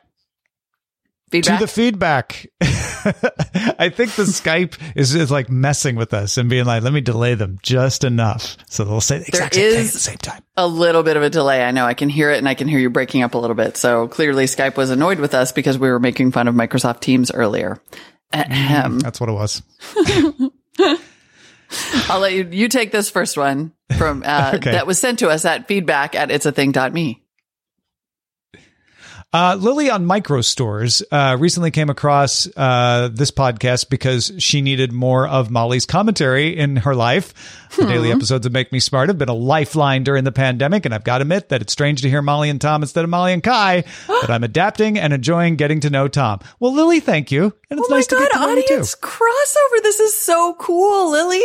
Feedback. 1.32 1.60
to 1.60 1.66
the 1.66 1.72
feedback. 1.72 2.48
I 2.62 3.90
think 3.90 4.12
the 4.12 4.24
Skype 4.24 4.78
is, 4.96 5.16
is 5.16 5.32
like 5.32 5.50
messing 5.50 5.96
with 5.96 6.14
us 6.14 6.38
and 6.38 6.50
being 6.50 6.66
like, 6.66 6.84
let 6.84 6.94
me 6.94 7.02
delay 7.02 7.34
them 7.34 7.58
just 7.64 8.04
enough. 8.04 8.58
So 8.70 8.84
they'll 8.84 9.02
say 9.02 9.18
the 9.20 9.26
exact 9.28 9.56
same 9.56 9.72
thing 9.72 9.80
at 9.88 9.92
the 9.94 10.00
same 10.00 10.18
time. 10.18 10.44
a 10.56 10.68
little 10.68 11.02
bit 11.02 11.18
of 11.18 11.24
a 11.24 11.30
delay. 11.30 11.64
I 11.64 11.72
know 11.72 11.86
I 11.86 11.96
can 11.96 12.10
hear 12.10 12.30
it 12.32 12.38
and 12.38 12.48
I 12.48 12.54
can 12.54 12.68
hear 12.68 12.78
you 12.80 12.90
breaking 12.92 13.24
up 13.24 13.34
a 13.34 13.38
little 13.40 13.56
bit. 13.56 13.78
So 13.78 14.08
clearly 14.08 14.46
Skype 14.46 14.78
was 14.78 14.92
annoyed 14.92 15.20
with 15.20 15.34
us 15.34 15.52
because 15.52 15.80
we 15.80 15.90
were 15.90 16.00
making 16.00 16.32
fun 16.32 16.48
of 16.48 16.54
Microsoft 16.54 17.00
Teams 17.00 17.32
earlier. 17.32 17.82
Ahem. 18.34 19.00
That's 19.00 19.20
what 19.20 19.30
it 19.30 19.34
was. 19.34 19.62
I'll 22.10 22.20
let 22.20 22.34
you, 22.34 22.48
you 22.52 22.68
take 22.68 22.92
this 22.92 23.10
first 23.10 23.38
one 23.38 23.72
from, 23.98 24.24
uh, 24.26 24.52
Okay. 24.56 24.72
that 24.72 24.86
was 24.86 25.00
sent 25.00 25.20
to 25.20 25.30
us 25.30 25.46
at 25.46 25.68
feedback 25.68 26.16
at 26.16 26.30
it's 26.30 26.46
a 26.46 26.52
thing.me. 26.52 27.21
Uh, 29.34 29.56
Lily 29.58 29.90
on 29.90 30.06
microstores 30.06 31.02
uh, 31.10 31.38
recently 31.40 31.72
came 31.72 31.90
across 31.90 32.50
uh, 32.58 33.10
this 33.14 33.32
podcast 33.32 33.90
because 33.90 34.30
she 34.40 34.62
needed 34.62 34.92
more 34.92 35.26
of 35.26 35.50
Molly's 35.50 35.86
commentary 35.86 36.58
in 36.58 36.76
her 36.76 36.94
life. 36.94 37.34
The 37.78 37.86
daily 37.86 38.12
episodes 38.12 38.46
of 38.46 38.52
Make 38.52 38.74
Me 38.74 38.82
Smart 38.82 39.08
have 39.08 39.18
been 39.18 39.30
a 39.30 39.34
lifeline 39.34 40.04
during 40.04 40.26
the 40.26 40.34
pandemic, 40.34 40.84
and 40.84 40.94
I've 40.94 41.06
got 41.06 41.20
to 41.20 41.22
admit 41.22 41.48
that 41.48 41.62
it's 41.62 41.72
strange 41.72 42.02
to 42.02 42.10
hear 42.10 42.22
Molly 42.22 42.50
and 42.50 42.60
Tom 42.60 42.84
instead 42.84 43.06
of 43.06 43.10
Molly 43.10 43.32
and 43.32 43.42
Kai, 43.42 43.86
but 44.08 44.30
I'm 44.30 44.44
adapting 44.44 45.00
and 45.00 45.14
enjoying 45.14 45.56
getting 45.56 45.80
to 45.80 45.90
know 45.90 46.10
Tom. 46.10 46.42
Well, 46.60 46.74
Lily, 46.74 47.00
thank 47.00 47.32
you, 47.32 47.54
and 47.70 47.80
it's 47.80 47.90
Oh 47.90 47.96
nice 47.96 48.12
my 48.12 48.18
to 48.18 48.24
get 48.24 48.32
God, 48.34 48.40
to 48.40 48.46
know 48.48 48.54
you 48.56 48.68
too. 48.68 48.74
audience 48.74 48.96
crossover. 48.96 49.82
This 49.84 50.02
is 50.02 50.14
so 50.14 50.56
cool, 50.60 51.10
Lily. 51.12 51.42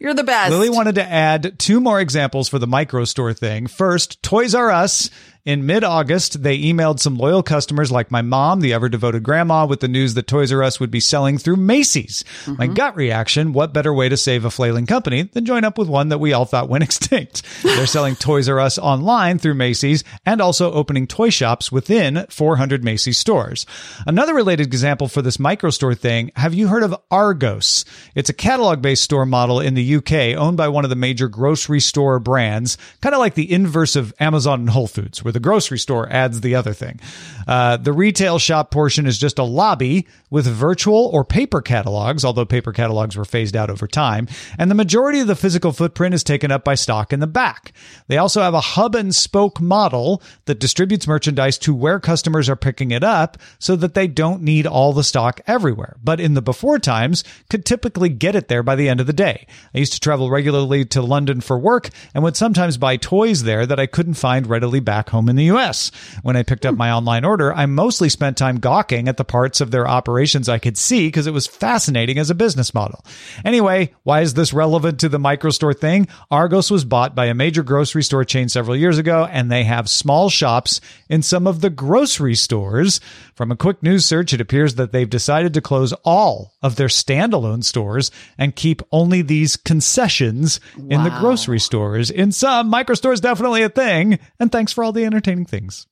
You're 0.00 0.14
the 0.14 0.24
best. 0.24 0.50
Lily 0.50 0.70
wanted 0.70 0.96
to 0.96 1.04
add 1.04 1.58
two 1.58 1.80
more 1.80 2.00
examples 2.00 2.48
for 2.48 2.58
the 2.58 2.66
micro 2.66 3.04
store 3.04 3.32
thing. 3.32 3.66
First, 3.68 4.20
Toys 4.22 4.54
R 4.56 4.70
Us. 4.70 5.10
In 5.44 5.66
mid 5.66 5.84
August, 5.84 6.42
they 6.42 6.58
emailed 6.58 7.00
some 7.00 7.18
loyal 7.18 7.42
customers 7.42 7.92
like 7.92 8.10
my 8.10 8.22
mom, 8.22 8.60
the 8.60 8.72
ever 8.72 8.88
devoted 8.88 9.22
grandma, 9.22 9.66
with 9.66 9.80
the 9.80 9.88
news 9.88 10.14
that 10.14 10.26
Toys 10.26 10.50
R 10.50 10.62
Us 10.62 10.80
would 10.80 10.90
be 10.90 11.00
selling 11.00 11.36
through 11.36 11.56
Macy's. 11.56 12.24
My 12.46 12.64
mm-hmm. 12.64 12.72
gut 12.72 12.96
reaction 12.96 13.52
what 13.52 13.74
better 13.74 13.92
way 13.92 14.08
to 14.08 14.16
save 14.16 14.46
a 14.46 14.50
flailing 14.50 14.86
company 14.86 15.24
than 15.24 15.44
join 15.44 15.64
up 15.64 15.76
with 15.76 15.86
one 15.86 16.08
that 16.08 16.16
we 16.16 16.32
all 16.32 16.46
thought 16.46 16.70
went 16.70 16.82
extinct? 16.84 17.42
They're 17.62 17.86
selling 17.86 18.16
Toys 18.16 18.48
R 18.48 18.58
Us 18.58 18.78
online 18.78 19.38
through 19.38 19.52
Macy's 19.52 20.02
and 20.24 20.40
also 20.40 20.72
opening 20.72 21.06
toy 21.06 21.28
shops 21.28 21.70
within 21.70 22.24
400 22.30 22.82
Macy's 22.82 23.18
stores. 23.18 23.66
Another 24.06 24.32
related 24.32 24.66
example 24.66 25.08
for 25.08 25.20
this 25.20 25.38
micro 25.38 25.68
store 25.68 25.94
thing 25.94 26.32
have 26.36 26.54
you 26.54 26.68
heard 26.68 26.82
of 26.82 26.96
Argos? 27.10 27.84
It's 28.14 28.30
a 28.30 28.34
catalog 28.34 28.80
based 28.80 29.04
store 29.04 29.26
model 29.26 29.60
in 29.60 29.74
the 29.74 29.96
UK 29.96 30.38
owned 30.38 30.56
by 30.56 30.68
one 30.68 30.84
of 30.84 30.90
the 30.90 30.96
major 30.96 31.28
grocery 31.28 31.80
store 31.80 32.18
brands, 32.18 32.78
kind 33.02 33.14
of 33.14 33.18
like 33.18 33.34
the 33.34 33.52
inverse 33.52 33.94
of 33.94 34.14
Amazon 34.18 34.60
and 34.60 34.70
Whole 34.70 34.86
Foods, 34.86 35.22
where 35.22 35.33
the 35.34 35.40
grocery 35.40 35.78
store 35.78 36.10
adds 36.10 36.40
the 36.40 36.54
other 36.54 36.72
thing. 36.72 36.98
Uh, 37.46 37.76
the 37.76 37.92
retail 37.92 38.38
shop 38.38 38.70
portion 38.70 39.06
is 39.06 39.18
just 39.18 39.38
a 39.38 39.44
lobby 39.44 40.06
with 40.30 40.46
virtual 40.46 41.10
or 41.12 41.24
paper 41.24 41.60
catalogs, 41.60 42.24
although 42.24 42.46
paper 42.46 42.72
catalogs 42.72 43.16
were 43.16 43.24
phased 43.24 43.54
out 43.54 43.68
over 43.68 43.86
time, 43.86 44.26
and 44.58 44.70
the 44.70 44.74
majority 44.74 45.20
of 45.20 45.26
the 45.26 45.36
physical 45.36 45.72
footprint 45.72 46.14
is 46.14 46.24
taken 46.24 46.50
up 46.50 46.64
by 46.64 46.74
stock 46.74 47.12
in 47.12 47.20
the 47.20 47.26
back. 47.26 47.72
They 48.06 48.16
also 48.16 48.40
have 48.40 48.54
a 48.54 48.60
hub 48.60 48.94
and 48.94 49.14
spoke 49.14 49.60
model 49.60 50.22
that 50.46 50.58
distributes 50.60 51.06
merchandise 51.06 51.58
to 51.58 51.74
where 51.74 52.00
customers 52.00 52.48
are 52.48 52.56
picking 52.56 52.90
it 52.90 53.04
up 53.04 53.36
so 53.58 53.76
that 53.76 53.94
they 53.94 54.06
don't 54.06 54.42
need 54.42 54.66
all 54.66 54.92
the 54.92 55.04
stock 55.04 55.40
everywhere. 55.46 55.96
But 56.02 56.20
in 56.20 56.34
the 56.34 56.42
before 56.42 56.78
times, 56.78 57.24
could 57.50 57.66
typically 57.66 58.08
get 58.08 58.34
it 58.34 58.48
there 58.48 58.62
by 58.62 58.76
the 58.76 58.88
end 58.88 59.00
of 59.00 59.06
the 59.06 59.12
day. 59.12 59.46
I 59.74 59.78
used 59.78 59.92
to 59.94 60.00
travel 60.00 60.30
regularly 60.30 60.84
to 60.86 61.02
London 61.02 61.40
for 61.40 61.58
work 61.58 61.90
and 62.14 62.22
would 62.24 62.36
sometimes 62.36 62.76
buy 62.76 62.96
toys 62.96 63.42
there 63.42 63.66
that 63.66 63.80
I 63.80 63.86
couldn't 63.86 64.14
find 64.14 64.46
readily 64.46 64.80
back 64.80 65.10
home 65.10 65.23
in 65.28 65.36
the 65.36 65.44
US. 65.44 65.90
When 66.22 66.36
I 66.36 66.42
picked 66.42 66.66
up 66.66 66.74
my 66.76 66.90
online 66.90 67.24
order, 67.24 67.52
I 67.52 67.66
mostly 67.66 68.08
spent 68.08 68.36
time 68.36 68.58
gawking 68.58 69.08
at 69.08 69.16
the 69.16 69.24
parts 69.24 69.60
of 69.60 69.70
their 69.70 69.86
operations 69.86 70.48
I 70.48 70.58
could 70.58 70.76
see 70.76 71.08
because 71.08 71.26
it 71.26 71.32
was 71.32 71.46
fascinating 71.46 72.18
as 72.18 72.30
a 72.30 72.34
business 72.34 72.74
model. 72.74 73.04
Anyway, 73.44 73.94
why 74.02 74.20
is 74.20 74.34
this 74.34 74.52
relevant 74.52 75.00
to 75.00 75.08
the 75.08 75.18
microstore 75.18 75.78
thing? 75.78 76.08
Argos 76.30 76.70
was 76.70 76.84
bought 76.84 77.14
by 77.14 77.26
a 77.26 77.34
major 77.34 77.62
grocery 77.62 78.02
store 78.02 78.24
chain 78.24 78.48
several 78.48 78.76
years 78.76 78.98
ago, 78.98 79.26
and 79.30 79.50
they 79.50 79.64
have 79.64 79.88
small 79.88 80.28
shops 80.28 80.80
in 81.08 81.22
some 81.22 81.46
of 81.46 81.60
the 81.60 81.70
grocery 81.70 82.34
stores. 82.34 83.00
From 83.34 83.50
a 83.50 83.56
quick 83.56 83.82
news 83.82 84.04
search, 84.06 84.32
it 84.32 84.40
appears 84.40 84.76
that 84.76 84.92
they've 84.92 85.10
decided 85.10 85.54
to 85.54 85.60
close 85.60 85.92
all 86.04 86.52
of 86.62 86.76
their 86.76 86.86
standalone 86.86 87.64
stores 87.64 88.12
and 88.38 88.54
keep 88.54 88.80
only 88.92 89.22
these 89.22 89.56
concessions 89.56 90.60
in 90.88 91.02
the 91.02 91.16
grocery 91.18 91.58
stores. 91.58 92.10
In 92.10 92.30
some, 92.30 92.70
microstore 92.70 93.12
is 93.12 93.20
definitely 93.20 93.62
a 93.62 93.68
thing. 93.68 94.20
And 94.38 94.52
thanks 94.52 94.72
for 94.72 94.84
all 94.84 94.92
the 94.92 95.04
entertaining 95.04 95.46
things. 95.46 95.86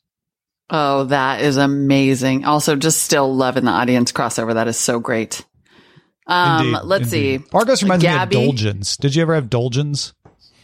Oh, 0.71 1.05
that 1.05 1.43
is 1.43 1.57
amazing. 1.57 2.45
Also, 2.45 2.77
just 2.77 3.03
still 3.03 3.35
loving 3.35 3.65
the 3.65 3.73
audience 3.73 4.13
crossover. 4.13 4.55
That 4.55 4.69
is 4.69 4.77
so 4.79 5.01
great. 5.01 5.45
Um, 6.29 6.67
Indeed, 6.69 6.81
let's 6.85 7.05
indeed. 7.13 7.41
see. 7.43 7.49
Argos 7.53 7.83
reminds 7.83 8.05
Gabby- 8.05 8.37
me 8.37 8.49
of 8.51 8.55
Dolgens. 8.55 8.97
Did 8.99 9.17
you 9.17 9.23
ever 9.23 9.35
have 9.35 9.51
Dolgens? 9.51 10.13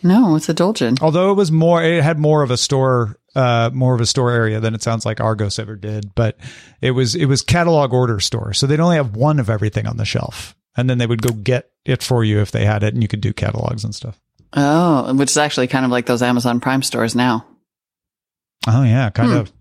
No, 0.02 0.36
it's 0.36 0.48
a 0.48 0.54
Dolgen. 0.54 1.00
Although 1.02 1.30
it 1.32 1.34
was 1.34 1.50
more, 1.50 1.82
it 1.82 2.02
had 2.02 2.18
more 2.18 2.42
of 2.42 2.50
a 2.50 2.56
store, 2.56 3.16
uh, 3.34 3.70
more 3.72 3.94
of 3.94 4.00
a 4.00 4.06
store 4.06 4.30
area 4.30 4.60
than 4.60 4.74
it 4.74 4.82
sounds 4.82 5.04
like 5.04 5.20
Argos 5.20 5.58
ever 5.58 5.76
did. 5.76 6.14
But 6.14 6.38
it 6.80 6.92
was, 6.92 7.14
it 7.14 7.26
was 7.26 7.42
catalog 7.42 7.92
order 7.92 8.20
store. 8.20 8.52
So 8.52 8.66
they'd 8.66 8.80
only 8.80 8.96
have 8.96 9.16
one 9.16 9.40
of 9.40 9.50
everything 9.50 9.86
on 9.86 9.96
the 9.96 10.04
shelf. 10.04 10.54
And 10.76 10.88
then 10.88 10.98
they 10.98 11.06
would 11.06 11.22
go 11.22 11.32
get 11.32 11.70
it 11.84 12.02
for 12.02 12.22
you 12.22 12.40
if 12.40 12.52
they 12.52 12.64
had 12.64 12.82
it 12.84 12.94
and 12.94 13.02
you 13.02 13.08
could 13.08 13.20
do 13.20 13.32
catalogs 13.32 13.82
and 13.82 13.94
stuff. 13.94 14.20
Oh, 14.52 15.12
which 15.14 15.30
is 15.30 15.36
actually 15.36 15.66
kind 15.66 15.84
of 15.84 15.90
like 15.90 16.06
those 16.06 16.22
Amazon 16.22 16.60
Prime 16.60 16.82
stores 16.82 17.14
now. 17.14 17.44
Oh 18.66 18.84
yeah, 18.84 19.10
kind 19.10 19.32
of. 19.32 19.52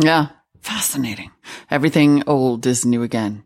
Yeah. 0.00 0.28
Fascinating. 0.60 1.30
Everything 1.70 2.24
old 2.26 2.66
is 2.66 2.84
new 2.84 3.02
again. 3.02 3.44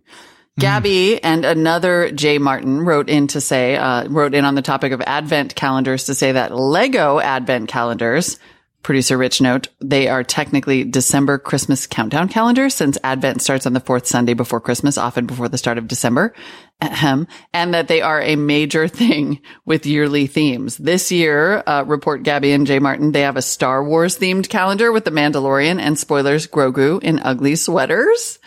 Gabby 0.58 1.22
and 1.22 1.44
another 1.44 2.10
Jay 2.10 2.36
Martin 2.38 2.82
wrote 2.82 3.08
in 3.08 3.26
to 3.28 3.40
say, 3.40 3.76
uh, 3.76 4.06
wrote 4.08 4.34
in 4.34 4.44
on 4.44 4.54
the 4.54 4.62
topic 4.62 4.92
of 4.92 5.00
advent 5.00 5.54
calendars 5.54 6.04
to 6.04 6.14
say 6.14 6.32
that 6.32 6.54
Lego 6.54 7.18
advent 7.18 7.70
calendars, 7.70 8.38
producer 8.82 9.16
Rich 9.16 9.40
note, 9.40 9.68
they 9.80 10.08
are 10.08 10.22
technically 10.22 10.84
December 10.84 11.38
Christmas 11.38 11.86
countdown 11.86 12.28
calendars 12.28 12.74
since 12.74 12.98
advent 13.02 13.40
starts 13.40 13.64
on 13.64 13.72
the 13.72 13.80
fourth 13.80 14.06
Sunday 14.06 14.34
before 14.34 14.60
Christmas, 14.60 14.98
often 14.98 15.24
before 15.24 15.48
the 15.48 15.56
start 15.56 15.78
of 15.78 15.88
December. 15.88 16.34
Ahem. 16.82 17.28
And 17.54 17.72
that 17.72 17.88
they 17.88 18.02
are 18.02 18.20
a 18.20 18.36
major 18.36 18.88
thing 18.88 19.40
with 19.64 19.86
yearly 19.86 20.26
themes. 20.26 20.76
This 20.76 21.10
year, 21.10 21.62
uh, 21.66 21.84
report 21.86 22.24
Gabby 22.24 22.52
and 22.52 22.66
Jay 22.66 22.78
Martin, 22.78 23.12
they 23.12 23.22
have 23.22 23.36
a 23.36 23.42
Star 23.42 23.82
Wars 23.82 24.18
themed 24.18 24.50
calendar 24.50 24.92
with 24.92 25.06
the 25.06 25.12
Mandalorian 25.12 25.80
and 25.80 25.98
spoilers 25.98 26.46
Grogu 26.46 27.02
in 27.02 27.20
ugly 27.20 27.56
sweaters. 27.56 28.38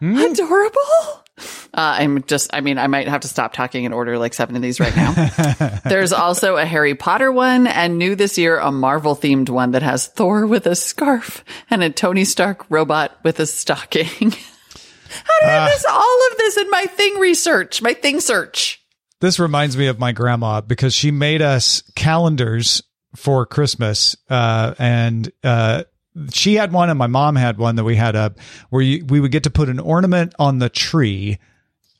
Adorable. 0.00 1.21
Uh, 1.38 1.96
I'm 1.98 2.22
just, 2.24 2.52
I 2.52 2.60
mean, 2.60 2.78
I 2.78 2.86
might 2.86 3.08
have 3.08 3.22
to 3.22 3.28
stop 3.28 3.54
talking 3.54 3.86
and 3.86 3.94
order 3.94 4.18
like 4.18 4.34
seven 4.34 4.54
of 4.54 4.62
these 4.62 4.78
right 4.78 4.94
now. 4.94 5.80
There's 5.84 6.12
also 6.12 6.56
a 6.56 6.66
Harry 6.66 6.94
Potter 6.94 7.32
one 7.32 7.66
and 7.66 7.98
new 7.98 8.14
this 8.14 8.36
year, 8.36 8.58
a 8.58 8.70
Marvel 8.70 9.16
themed 9.16 9.48
one 9.48 9.70
that 9.70 9.82
has 9.82 10.06
Thor 10.06 10.46
with 10.46 10.66
a 10.66 10.76
scarf 10.76 11.42
and 11.70 11.82
a 11.82 11.88
Tony 11.90 12.24
Stark 12.24 12.66
robot 12.68 13.18
with 13.24 13.40
a 13.40 13.46
stocking. 13.46 14.06
How 15.12 15.40
did 15.40 15.48
I 15.48 15.66
miss 15.66 15.84
all 15.86 16.28
of 16.30 16.38
this 16.38 16.56
in 16.58 16.70
my 16.70 16.84
thing 16.84 17.18
research, 17.18 17.82
my 17.82 17.94
thing 17.94 18.20
search? 18.20 18.82
This 19.20 19.38
reminds 19.38 19.76
me 19.76 19.86
of 19.86 19.98
my 19.98 20.12
grandma 20.12 20.60
because 20.60 20.94
she 20.94 21.10
made 21.10 21.42
us 21.42 21.82
calendars 21.94 22.82
for 23.14 23.46
Christmas, 23.46 24.16
uh, 24.28 24.74
and 24.78 25.30
uh, 25.44 25.84
she 26.32 26.54
had 26.54 26.72
one, 26.72 26.90
and 26.90 26.98
my 26.98 27.06
mom 27.06 27.36
had 27.36 27.58
one 27.58 27.76
that 27.76 27.84
we 27.84 27.96
had 27.96 28.16
up 28.16 28.38
where 28.70 28.82
you, 28.82 29.04
we 29.06 29.20
would 29.20 29.32
get 29.32 29.44
to 29.44 29.50
put 29.50 29.68
an 29.68 29.78
ornament 29.78 30.34
on 30.38 30.58
the 30.58 30.68
tree. 30.68 31.38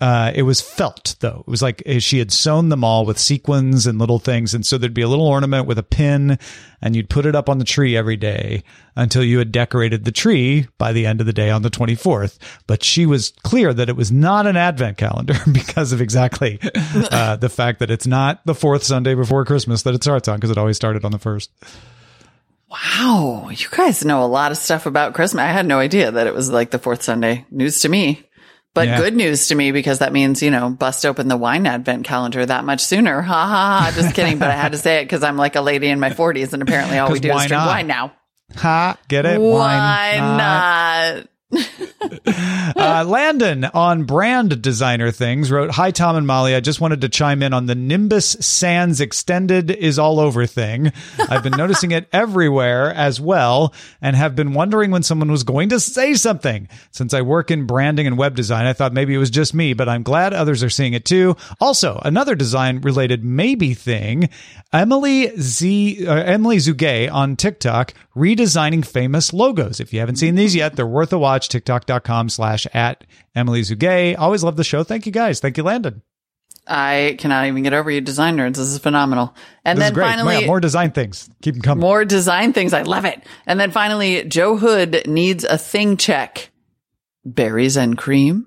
uh, 0.03 0.33
it 0.35 0.43
was 0.43 0.61
felt 0.61 1.15
though. 1.21 1.45
It 1.47 1.51
was 1.51 1.63
like 1.63 1.81
uh, 1.87 2.01
she 2.01 2.19
had 2.19 2.33
sewn 2.33 2.71
them 2.71 2.83
all 2.83 3.07
with 3.07 3.21
sequins 3.21 3.87
and 3.87 4.01
little 4.01 4.19
things. 4.19 4.53
And 4.53 4.67
so 4.67 4.77
there'd 4.77 4.93
be 4.93 5.03
a 5.03 5.09
little 5.09 5.29
ornament 5.29 5.69
with 5.69 5.79
a 5.79 5.85
pin 5.85 6.41
and 6.81 6.97
you'd 6.97 7.09
put 7.09 7.25
it 7.25 7.37
up 7.37 7.49
on 7.49 7.59
the 7.59 7.65
tree 7.65 7.97
every 7.97 8.17
day 8.17 8.65
until 8.97 9.23
you 9.23 9.39
had 9.39 9.53
decorated 9.53 10.05
the 10.05 10.11
tree 10.11 10.67
by 10.77 10.93
the 10.93 11.07
end 11.07 11.21
of 11.21 11.27
the 11.27 11.33
day 11.33 11.51
on 11.51 11.63
the 11.63 11.71
24th. 11.71 12.39
But 12.67 12.83
she 12.83 13.07
was 13.07 13.33
clear 13.45 13.73
that 13.73 13.89
it 13.89 13.95
was 13.97 14.11
not 14.11 14.49
an 14.49 14.57
advent 14.57 14.99
calendar 14.99 15.35
because 15.53 15.93
of 15.93 16.01
exactly 16.01 16.59
uh, 17.13 17.37
the 17.37 17.49
fact 17.49 17.79
that 17.79 17.93
it's 17.93 18.07
not 18.07 18.45
the 18.45 18.57
fourth 18.57 18.83
Sunday 18.83 19.15
before 19.15 19.45
Christmas 19.45 19.83
that 19.85 19.95
it 19.95 20.03
starts 20.03 20.27
on 20.27 20.35
because 20.37 20.51
it 20.51 20.59
always 20.59 20.75
started 20.75 21.05
on 21.05 21.13
the 21.13 21.21
first. 21.21 21.53
Wow, 22.73 23.51
you 23.51 23.67
guys 23.71 24.05
know 24.05 24.25
a 24.25 24.27
lot 24.27 24.51
of 24.51 24.57
stuff 24.59 24.87
about 24.87 25.13
Christmas. 25.15 25.43
I 25.43 25.49
had 25.49 25.67
no 25.67 25.79
idea 25.79 26.11
that 26.11 26.27
it 26.27 26.35
was 26.35 26.51
like 26.51 26.71
the 26.71 26.79
fourth 26.79 27.03
Sunday. 27.03 27.45
News 27.51 27.81
to 27.81 27.89
me. 27.89 28.27
But 28.75 28.89
Yeah. 28.89 28.97
good 28.97 29.15
news 29.15 29.49
to 29.49 29.55
me 29.55 29.73
because 29.73 29.99
that 29.99 30.13
means, 30.15 30.43
you 30.43 30.51
know, 30.51 30.71
bust 30.71 31.05
open 31.05 31.29
the 31.29 31.37
wine 31.37 31.67
advent 31.67 32.07
calendar 32.07 32.47
that 32.47 32.65
much 32.65 32.81
sooner. 32.81 33.21
Ha 33.21 33.47
ha 33.47 33.47
ha. 33.85 33.93
Just 33.95 34.15
kidding. 34.15 34.39
But 34.39 34.51
I 34.51 34.55
had 34.57 34.73
to 34.73 34.79
say 34.79 35.01
it 35.01 35.05
because 35.05 35.23
I'm 35.23 35.37
like 35.37 35.55
a 35.57 35.61
lady 35.61 35.89
in 35.89 36.01
my 36.01 36.11
40s 36.11 36.55
and 36.55 36.63
apparently 36.63 36.97
all 36.99 37.11
we 37.13 37.21
do 37.21 37.29
why 37.29 37.45
is 37.45 37.49
drink 37.49 37.61
not? 37.61 37.67
wine 37.67 37.87
now. 37.87 38.13
Ha, 38.57 38.97
get 39.09 39.27
it? 39.27 39.39
Why 39.39 40.17
not? 40.19 41.17
not? 41.19 41.27
uh, 42.77 43.05
Landon 43.07 43.65
on 43.65 44.05
brand 44.05 44.63
designer 44.63 45.11
things 45.11 45.51
wrote, 45.51 45.71
Hi, 45.73 45.91
Tom 45.91 46.17
and 46.17 46.27
Molly. 46.27 46.55
I 46.55 46.61
just 46.61 46.81
wanted 46.81 47.01
to 47.03 47.09
chime 47.09 47.43
in 47.43 47.53
on 47.53 47.67
the 47.67 47.75
Nimbus 47.75 48.37
Sans 48.41 49.01
Extended 49.01 49.71
is 49.71 49.99
all 49.99 50.19
over 50.19 50.47
thing. 50.47 50.93
I've 51.19 51.43
been 51.43 51.57
noticing 51.57 51.91
it 51.91 52.09
everywhere 52.13 52.93
as 52.95 53.21
well 53.21 53.75
and 54.01 54.17
have 54.17 54.35
been 54.35 54.55
wondering 54.55 54.91
when 54.91 55.03
someone 55.03 55.31
was 55.31 55.43
going 55.43 55.69
to 55.71 55.81
say 55.81 56.15
something. 56.15 56.69
Since 56.91 57.13
I 57.15 57.23
work 57.23 57.51
in 57.51 57.67
branding 57.67 58.07
and 58.07 58.17
web 58.17 58.35
design, 58.35 58.67
I 58.67 58.73
thought 58.73 58.93
maybe 58.93 59.15
it 59.15 59.19
was 59.19 59.31
just 59.31 59.55
me, 59.55 59.75
but 59.75 59.89
I'm 59.89 60.03
glad 60.03 60.33
others 60.33 60.63
are 60.63 60.71
seeing 60.71 60.95
it 60.95 61.05
too. 61.05 61.37
Also, 61.61 62.01
another 62.05 62.35
design 62.35 62.81
related 62.81 63.25
maybe 63.25 63.75
thing, 63.75 64.31
Emily 64.73 65.33
Z, 65.39 66.07
uh, 66.07 66.15
Emily 66.15 66.57
Zugay 66.57 67.13
on 67.13 67.37
TikTok 67.37 67.95
redesigning 68.17 68.85
famous 68.85 69.33
logos. 69.33 69.81
If 69.81 69.93
you 69.93 70.01
haven't 70.01 70.17
seen 70.17 70.35
these 70.35 70.55
yet, 70.55 70.77
they're 70.77 70.87
worth 70.87 71.13
a 71.13 71.19
watch. 71.19 71.42
TikTok.com 71.49 72.29
slash 72.29 72.67
at 72.75 73.05
Emily 73.35 73.63
Zugay. 73.63 74.19
Always 74.19 74.43
love 74.45 74.57
the 74.57 74.65
show. 74.65 74.85
Thank 74.85 75.07
you 75.07 75.13
guys. 75.13 75.41
Thank 75.41 75.57
you, 75.57 75.63
Landon. 75.63 76.03
I 76.67 77.17
cannot 77.19 77.47
even 77.47 77.65
get 77.65 77.73
over 77.73 77.91
you, 77.91 78.01
design 78.01 78.37
nerds. 78.37 78.51
This 78.57 78.69
is 78.69 78.79
phenomenal. 78.79 79.35
And 79.65 79.79
This 79.79 79.91
then 79.91 79.95
finally, 79.97 80.41
Yeah, 80.43 80.47
more 80.47 80.61
design 80.61 80.93
things. 80.93 81.29
Keep 81.43 81.55
them 81.57 81.63
coming. 81.63 81.81
More 81.83 82.05
design 82.05 82.53
things. 82.53 82.73
I 82.73 82.83
love 82.83 83.05
it. 83.05 83.21
And 83.47 83.59
then 83.59 83.73
finally, 83.73 84.23
Joe 84.25 84.57
Hood 84.57 85.03
needs 85.09 85.43
a 85.45 85.59
thing 85.59 85.97
check. 85.97 86.51
Berries 87.25 87.77
and 87.77 87.99
cream. 87.99 88.47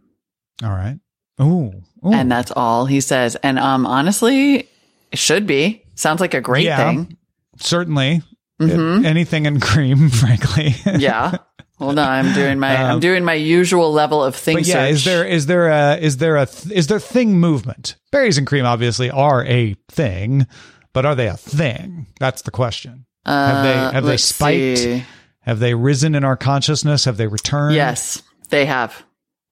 All 0.64 0.70
right. 0.70 0.98
Ooh. 1.42 1.72
Ooh. 2.06 2.14
And 2.14 2.32
that's 2.32 2.52
all 2.52 2.86
he 2.86 3.02
says. 3.02 3.36
And 3.38 3.60
um 3.60 3.86
honestly, 3.86 4.70
it 5.12 5.18
should 5.20 5.46
be. 5.46 5.84
Sounds 5.96 6.22
like 6.22 6.34
a 6.34 6.42
great 6.42 6.66
Yeah. 6.66 6.78
thing. 6.78 7.18
Certainly. 7.58 8.22
Anything 8.62 9.46
in 9.46 9.60
cream, 9.60 10.10
frankly. 10.22 10.76
Yeah. 10.86 11.38
Hold 11.78 12.00
on, 12.00 12.08
I'm 12.08 12.34
doing 12.34 12.58
my 12.60 12.76
I'm 12.76 13.00
doing 13.02 13.24
my 13.26 13.34
usual 13.34 13.92
level 13.92 14.24
of 14.24 14.36
thing 14.36 14.56
Um, 14.58 14.62
But 14.62 14.68
yeah, 14.68 14.74
search. 14.86 14.92
is 14.92 15.06
there 15.06 15.26
is 15.26 15.46
there 15.48 15.68
a 15.68 15.98
is 15.98 16.18
there 16.18 16.38
a 16.38 16.46
th- 16.46 16.74
is 16.74 16.88
there 16.88 17.00
thing 17.00 17.38
movement? 17.38 17.96
Berries 18.12 18.38
and 18.38 18.48
cream 18.48 18.66
obviously 18.66 19.10
are 19.10 19.44
a 19.46 19.76
thing, 19.92 20.48
but 20.94 21.06
are 21.06 21.16
they 21.16 21.28
a 21.28 21.36
thing? 21.36 22.08
That's 22.20 22.44
the 22.44 22.52
question. 22.52 23.06
have 23.26 23.64
they 23.64 23.74
have 23.74 24.06
they 24.06 24.14
Uh, 24.14 24.18
spiked? 24.18 24.78
see. 24.80 25.04
Have 25.42 25.60
they 25.60 25.74
risen 25.74 26.16
in 26.16 26.24
our 26.24 26.38
consciousness? 26.38 27.06
Have 27.06 27.18
they 27.18 27.28
returned? 27.28 27.76
Yes, 27.76 28.22
they 28.50 28.66
have. 28.66 29.04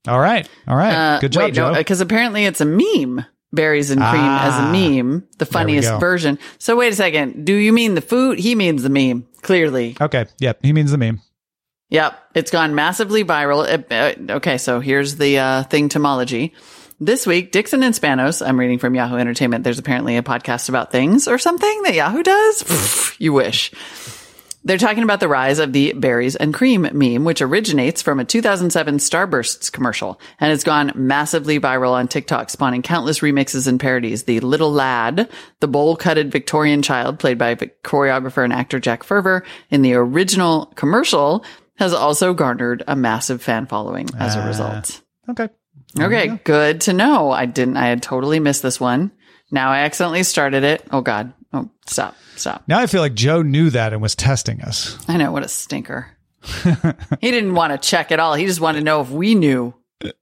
All 0.08 0.20
right. 0.20 0.48
All 0.68 0.76
right. 0.76 0.94
Uh, 0.94 1.20
Good 1.20 1.32
job, 1.34 1.44
wait, 1.44 1.54
Joe. 1.54 1.74
because 1.76 2.02
apparently 2.02 2.46
it's 2.46 2.62
a 2.62 2.66
meme. 2.66 3.26
Berries 3.52 3.92
and 3.92 4.02
cream 4.02 4.24
as 4.24 4.54
Ah, 4.56 4.70
a 4.70 4.72
meme, 4.72 5.28
the 5.38 5.46
funniest 5.46 6.00
version. 6.00 6.40
So 6.58 6.76
wait 6.76 6.92
a 6.92 6.96
second. 6.96 7.46
Do 7.46 7.54
you 7.54 7.72
mean 7.72 7.94
the 7.94 8.02
food? 8.02 8.40
He 8.40 8.56
means 8.56 8.82
the 8.82 8.90
meme. 8.90 9.28
Clearly. 9.44 9.96
okay. 10.02 10.26
Yep. 10.40 10.60
He 10.64 10.74
means 10.74 10.90
the 10.92 10.98
meme. 10.98 11.22
Yep, 11.94 12.32
it's 12.34 12.50
gone 12.50 12.74
massively 12.74 13.24
viral. 13.24 13.62
Uh, 13.70 13.94
uh, 13.94 14.38
okay, 14.38 14.58
so 14.58 14.80
here's 14.80 15.18
the 15.18 15.38
uh, 15.38 15.64
thing 15.64 15.90
tomology. 15.90 16.54
This 17.00 17.28
week, 17.28 17.52
Dixon 17.52 17.84
and 17.84 17.94
Spanos, 17.94 18.44
I'm 18.44 18.60
reading 18.60 18.80
from 18.80 18.96
Yahoo 18.96 19.18
Entertainment. 19.18 19.64
There's 19.64 19.78
apparently 19.78 20.18
a 20.18 20.24
podcast 20.24 20.70
about 20.70 20.92
things 20.92 21.28
or 21.28 21.38
something 21.38 21.84
that 21.84 21.94
Yahoo 21.94 22.24
does. 22.24 23.16
You 23.20 23.32
wish. 23.32 23.72
They're 24.66 24.78
talking 24.78 25.04
about 25.04 25.20
the 25.20 25.28
rise 25.28 25.60
of 25.60 25.74
the 25.74 25.94
berries 25.94 26.36
and 26.36 26.54
cream 26.54 26.88
meme, 26.94 27.26
which 27.26 27.42
originates 27.42 28.02
from 28.02 28.20
a 28.20 28.26
2007 28.26 28.98
Starbursts 28.98 29.72
commercial 29.72 30.20
and 30.40 30.50
has 30.50 30.64
gone 30.64 30.94
massively 30.96 31.60
viral 31.60 31.92
on 31.92 32.08
TikTok, 32.08 32.50
spawning 32.50 32.82
countless 32.82 33.20
remixes 33.20 33.68
and 33.68 33.80
parodies. 33.80 34.24
The 34.24 34.40
little 34.40 34.72
lad, 34.72 35.30
the 35.60 35.68
bowl-cutted 35.68 36.32
Victorian 36.32 36.82
child 36.82 37.20
played 37.20 37.38
by 37.38 37.56
choreographer 37.56 38.44
and 38.44 38.54
actor 38.54 38.80
Jack 38.80 39.04
Ferver 39.04 39.44
in 39.70 39.82
the 39.82 39.94
original 39.96 40.68
commercial, 40.76 41.44
has 41.78 41.94
also 41.94 42.34
garnered 42.34 42.84
a 42.88 42.96
massive 42.96 43.42
fan 43.42 43.66
following 43.66 44.10
as 44.18 44.36
a 44.36 44.42
ah, 44.42 44.48
result. 44.48 45.02
Okay. 45.30 45.50
Okay, 46.00 46.40
good 46.44 46.82
to 46.82 46.94
know. 46.94 47.32
I 47.32 47.46
didn't, 47.46 47.78
I 47.78 47.88
had 47.88 48.02
totally 48.02 48.40
missed 48.40 48.64
this 48.64 48.80
one. 48.80 49.12
Now 49.52 49.70
I 49.72 49.80
accidentally 49.80 50.24
started 50.24 50.64
it. 50.64 50.84
Oh 50.92 51.02
God. 51.02 51.34
Oh, 51.52 51.70
stop, 51.86 52.16
stop. 52.36 52.64
Now 52.68 52.80
I 52.80 52.88
feel 52.88 53.02
like 53.02 53.14
Joe 53.14 53.44
knew 53.44 53.70
that 53.70 53.94
and 53.94 54.02
was 54.02 54.16
testing 54.16 54.62
us. 54.62 54.98
I 55.08 55.18
know 55.18 55.32
what 55.32 55.44
a 55.44 55.48
stinker. 55.48 56.08
he 57.22 57.32
didn't 57.32 57.54
want 57.54 57.72
to 57.74 57.88
check 57.88 58.12
at 58.12 58.20
all. 58.20 58.34
He 58.34 58.48
just 58.48 58.60
wanted 58.60 58.80
to 58.80 58.86
know 58.86 59.02
if 59.02 59.10
we 59.10 59.36
knew. 59.36 59.74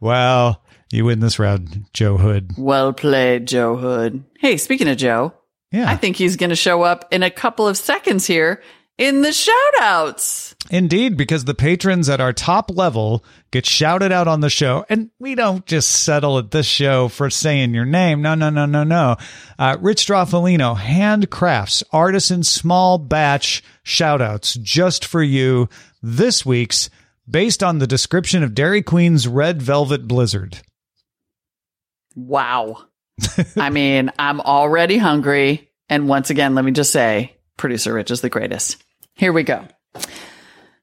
Well, 0.00 0.62
you 0.90 1.04
win 1.04 1.20
this 1.20 1.38
round, 1.38 1.86
Joe 1.92 2.16
Hood. 2.16 2.52
Well 2.56 2.92
played, 2.92 3.46
Joe 3.46 3.76
Hood. 3.76 4.24
Hey, 4.38 4.56
speaking 4.56 4.88
of 4.88 4.96
Joe, 4.96 5.34
Yeah. 5.72 5.90
I 5.90 5.96
think 5.96 6.16
he's 6.16 6.36
going 6.36 6.50
to 6.50 6.56
show 6.56 6.82
up 6.82 7.12
in 7.12 7.22
a 7.22 7.30
couple 7.30 7.68
of 7.68 7.76
seconds 7.76 8.26
here 8.26 8.62
in 9.00 9.22
the 9.22 9.32
shout 9.32 9.80
outs. 9.80 10.54
Indeed, 10.70 11.16
because 11.16 11.46
the 11.46 11.54
patrons 11.54 12.10
at 12.10 12.20
our 12.20 12.34
top 12.34 12.70
level 12.70 13.24
get 13.50 13.64
shouted 13.64 14.12
out 14.12 14.28
on 14.28 14.40
the 14.40 14.50
show, 14.50 14.84
and 14.90 15.10
we 15.18 15.34
don't 15.34 15.64
just 15.64 15.90
settle 15.90 16.38
at 16.38 16.50
this 16.50 16.66
show 16.66 17.08
for 17.08 17.30
saying 17.30 17.72
your 17.72 17.86
name. 17.86 18.20
No, 18.20 18.34
no, 18.34 18.50
no, 18.50 18.66
no, 18.66 18.84
no. 18.84 19.16
Uh, 19.58 19.78
Rich 19.80 20.06
Stroffolino 20.06 20.76
handcrafts 20.76 21.82
artisan 21.92 22.44
small 22.44 22.98
batch 22.98 23.64
shout 23.82 24.20
outs 24.20 24.54
just 24.54 25.06
for 25.06 25.22
you 25.22 25.70
this 26.02 26.44
week's 26.44 26.90
based 27.28 27.62
on 27.62 27.78
the 27.78 27.86
description 27.86 28.42
of 28.42 28.54
Dairy 28.54 28.82
Queen's 28.82 29.26
Red 29.26 29.62
Velvet 29.62 30.06
Blizzard. 30.06 30.58
Wow. 32.14 32.84
I 33.56 33.70
mean, 33.70 34.10
I'm 34.18 34.42
already 34.42 34.98
hungry. 34.98 35.70
And 35.88 36.06
once 36.06 36.28
again, 36.28 36.54
let 36.54 36.64
me 36.66 36.72
just 36.72 36.92
say, 36.92 37.34
producer 37.56 37.94
Rich 37.94 38.10
is 38.10 38.20
the 38.20 38.28
greatest. 38.28 38.82
Here 39.20 39.34
we 39.34 39.42
go. 39.42 39.66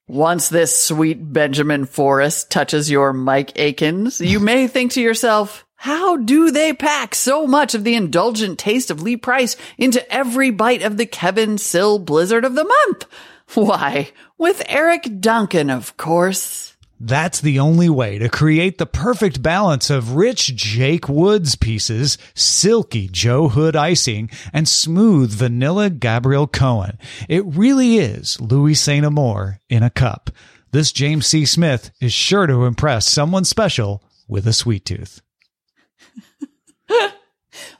Once 0.07 0.49
this 0.49 0.79
sweet 0.79 1.33
Benjamin 1.33 1.85
Forrest 1.85 2.51
touches 2.51 2.87
your 2.87 3.11
Mike 3.11 3.57
Akins, 3.57 4.21
you 4.21 4.39
may 4.39 4.67
think 4.67 4.91
to 4.91 5.01
yourself, 5.01 5.65
how 5.73 6.17
do 6.17 6.51
they 6.51 6.71
pack 6.71 7.15
so 7.15 7.47
much 7.47 7.73
of 7.73 7.83
the 7.83 7.95
indulgent 7.95 8.59
taste 8.59 8.91
of 8.91 9.01
Lee 9.01 9.17
Price 9.17 9.57
into 9.79 10.07
every 10.13 10.51
bite 10.51 10.83
of 10.83 10.97
the 10.97 11.07
Kevin 11.07 11.57
Sill 11.57 11.97
Blizzard 11.97 12.45
of 12.45 12.53
the 12.53 12.63
month? 12.63 13.07
Why, 13.55 14.11
with 14.37 14.61
Eric 14.69 15.19
Duncan, 15.19 15.71
of 15.71 15.97
course. 15.97 16.76
That's 16.99 17.39
the 17.39 17.59
only 17.59 17.89
way 17.89 18.17
to 18.17 18.27
create 18.27 18.79
the 18.79 18.87
perfect 18.87 19.43
balance 19.43 19.89
of 19.89 20.15
rich 20.15 20.55
Jake 20.55 21.07
Woods 21.07 21.55
pieces, 21.55 22.17
silky 22.33 23.07
Joe 23.07 23.49
Hood 23.49 23.75
icing, 23.75 24.31
and 24.51 24.67
smooth 24.67 25.31
vanilla 25.31 25.91
Gabriel 25.91 26.47
Cohen. 26.47 26.97
It 27.29 27.45
really 27.45 27.97
is 27.97 28.41
Louis 28.41 28.73
St. 28.73 29.05
Amour 29.05 29.59
in 29.69 29.83
a 29.83 29.91
cup. 29.91 30.31
This 30.71 30.91
James 30.91 31.27
C. 31.27 31.45
Smith 31.45 31.91
is 32.01 32.13
sure 32.13 32.47
to 32.47 32.65
impress 32.65 33.07
someone 33.07 33.45
special 33.45 34.03
with 34.27 34.47
a 34.47 34.53
sweet 34.53 34.83
tooth. 34.83 35.21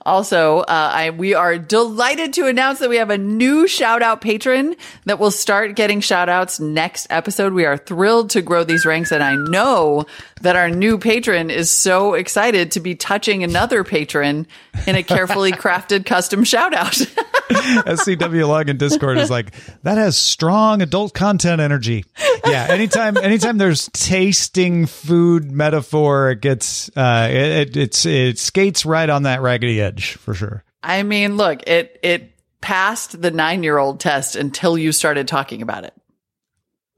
Also, 0.08 0.60
uh, 0.60 0.92
I, 0.94 1.10
we 1.10 1.34
are 1.34 1.58
delighted 1.58 2.32
to 2.36 2.48
announce 2.48 2.80
that 2.80 2.90
we 2.90 2.96
have 2.96 3.10
a 3.10 3.18
new 3.18 3.68
shout 3.68 4.02
out 4.02 4.22
patron 4.22 4.74
that 5.04 5.20
will 5.20 5.32
start 5.32 5.76
getting 5.76 6.00
shout 6.00 6.30
outs 6.30 6.62
next 6.62 7.08
episode. 7.10 7.52
We 7.52 7.66
are 7.66 7.76
thrilled 7.76 8.30
to 8.30 8.42
grow 8.42 8.64
these 8.64 8.86
ranks. 8.86 9.12
And 9.12 9.22
I 9.22 9.36
know 9.36 10.06
that 10.42 10.56
our 10.56 10.70
new 10.70 10.98
patron 10.98 11.50
is 11.50 11.70
so 11.70 12.14
excited 12.14 12.72
to 12.72 12.80
be 12.80 12.96
touching 12.96 13.44
another 13.44 13.84
patron 13.84 14.48
in 14.86 14.96
a 14.96 15.04
carefully 15.04 15.52
crafted 15.64 16.06
custom 16.06 16.46
shout 16.46 16.74
out. 16.74 16.94
SCW 16.94 18.48
log 18.48 18.70
in 18.70 18.78
Discord 18.78 19.18
is 19.18 19.30
like 19.30 19.54
that 19.84 19.98
has 19.98 20.16
strong 20.16 20.82
adult 20.82 21.14
content 21.14 21.60
energy. 21.60 22.06
Yeah, 22.46 22.68
anytime 22.70 23.18
anytime 23.22 23.58
there's 23.58 23.90
tasting 23.94 24.86
food 24.86 25.52
metaphor, 25.52 26.32
it 26.32 26.42
gets 26.42 26.90
uh 26.96 27.28
it, 27.30 27.70
it 27.70 27.78
it's 27.78 28.06
it 28.06 28.40
skates 28.40 28.86
right 28.86 29.10
on 29.10 29.24
that 29.24 29.42
raggedy 29.42 29.82
edge 29.82 29.97
for 30.04 30.34
sure. 30.34 30.64
I 30.84 31.04
mean, 31.04 31.38
look, 31.38 31.68
it, 31.68 32.00
it 32.04 32.34
passed 32.62 33.22
the 33.22 33.32
nine 33.32 33.64
year 33.64 33.78
old 33.78 34.00
test 34.00 34.36
until 34.36 34.78
you 34.78 34.92
started 34.92 35.28
talking 35.28 35.62
about 35.62 35.84
it. 35.84 35.94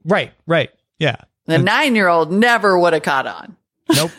Right, 0.04 0.32
right. 0.46 0.70
Yeah. 0.98 1.16
The 1.46 1.58
nine 1.58 1.96
year 1.96 2.08
old 2.08 2.30
never 2.30 2.78
would 2.78 2.92
have 2.92 3.02
caught 3.02 3.26
on. 3.26 3.56
Nope. 3.92 4.10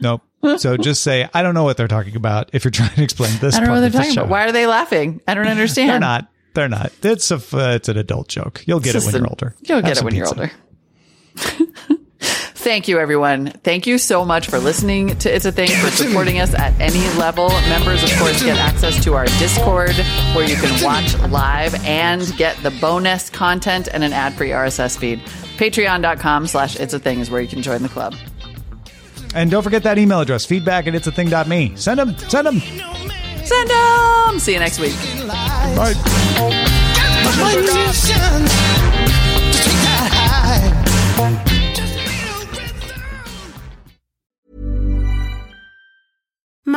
nope. 0.00 0.22
so 0.58 0.76
just 0.78 1.02
say, 1.02 1.28
I 1.32 1.42
don't 1.42 1.54
know 1.54 1.64
what 1.64 1.76
they're 1.76 1.88
talking 1.88 2.16
about 2.16 2.50
if 2.52 2.64
you're 2.64 2.70
trying 2.72 2.94
to 2.94 3.02
explain 3.02 3.36
this. 3.38 3.54
I 3.54 3.60
don't 3.60 3.68
know 3.68 3.74
what 3.74 3.80
they're 3.80 3.90
the 3.90 3.98
talking 3.98 4.18
about. 4.18 4.28
Why 4.28 4.46
are 4.46 4.52
they 4.52 4.66
laughing? 4.66 5.20
I 5.28 5.34
don't 5.34 5.46
understand. 5.48 5.90
They're 5.90 6.00
not. 6.00 6.28
They're 6.54 6.68
not. 6.68 6.92
It's 7.02 7.30
a 7.30 7.36
uh, 7.36 7.74
it's 7.74 7.88
an 7.88 7.96
adult 7.96 8.28
joke. 8.28 8.64
You'll 8.66 8.80
get 8.80 8.96
It's 8.96 9.06
it 9.06 9.12
when 9.12 9.22
you're 9.22 9.30
older. 9.30 9.54
You'll 9.62 9.76
Have 9.76 9.84
get 9.84 9.98
it 9.98 10.04
when 10.04 10.14
you're 10.14 10.26
older. 10.26 10.50
Thank 12.70 12.86
you, 12.86 13.00
everyone. 13.00 13.50
Thank 13.64 13.88
you 13.88 13.98
so 13.98 14.24
much 14.24 14.46
for 14.46 14.60
listening 14.60 15.18
to 15.18 15.34
It's 15.34 15.44
a 15.44 15.50
Thing, 15.50 15.70
for 15.70 15.90
supporting 15.90 16.38
us 16.38 16.54
at 16.54 16.72
any 16.80 17.00
level. 17.18 17.48
Members, 17.48 18.00
of 18.04 18.16
course, 18.16 18.44
get 18.44 18.58
access 18.58 19.02
to 19.02 19.14
our 19.14 19.24
Discord 19.40 19.96
where 20.36 20.48
you 20.48 20.54
can 20.54 20.80
watch 20.84 21.18
live 21.32 21.74
and 21.84 22.32
get 22.36 22.56
the 22.58 22.70
bonus 22.70 23.28
content 23.28 23.88
and 23.92 24.04
an 24.04 24.12
ad 24.12 24.34
free 24.34 24.50
RSS 24.50 24.96
feed. 24.96 25.18
Patreon.com 25.58 26.46
slash 26.46 26.76
It's 26.76 26.94
a 26.94 27.00
Thing 27.00 27.18
is 27.18 27.28
where 27.28 27.40
you 27.40 27.48
can 27.48 27.60
join 27.60 27.82
the 27.82 27.88
club. 27.88 28.14
And 29.34 29.50
don't 29.50 29.64
forget 29.64 29.82
that 29.82 29.98
email 29.98 30.20
address, 30.20 30.46
feedback 30.46 30.86
at 30.86 30.94
It's 30.94 31.08
a 31.08 31.12
Thing.me. 31.12 31.72
Send 31.74 31.98
them. 31.98 32.16
Send 32.18 32.46
them. 32.46 32.60
Send 32.60 33.68
them! 33.68 34.38
See 34.38 34.52
you 34.52 34.60
next 34.60 34.78
week. 34.78 34.94
Bye. 35.26 35.94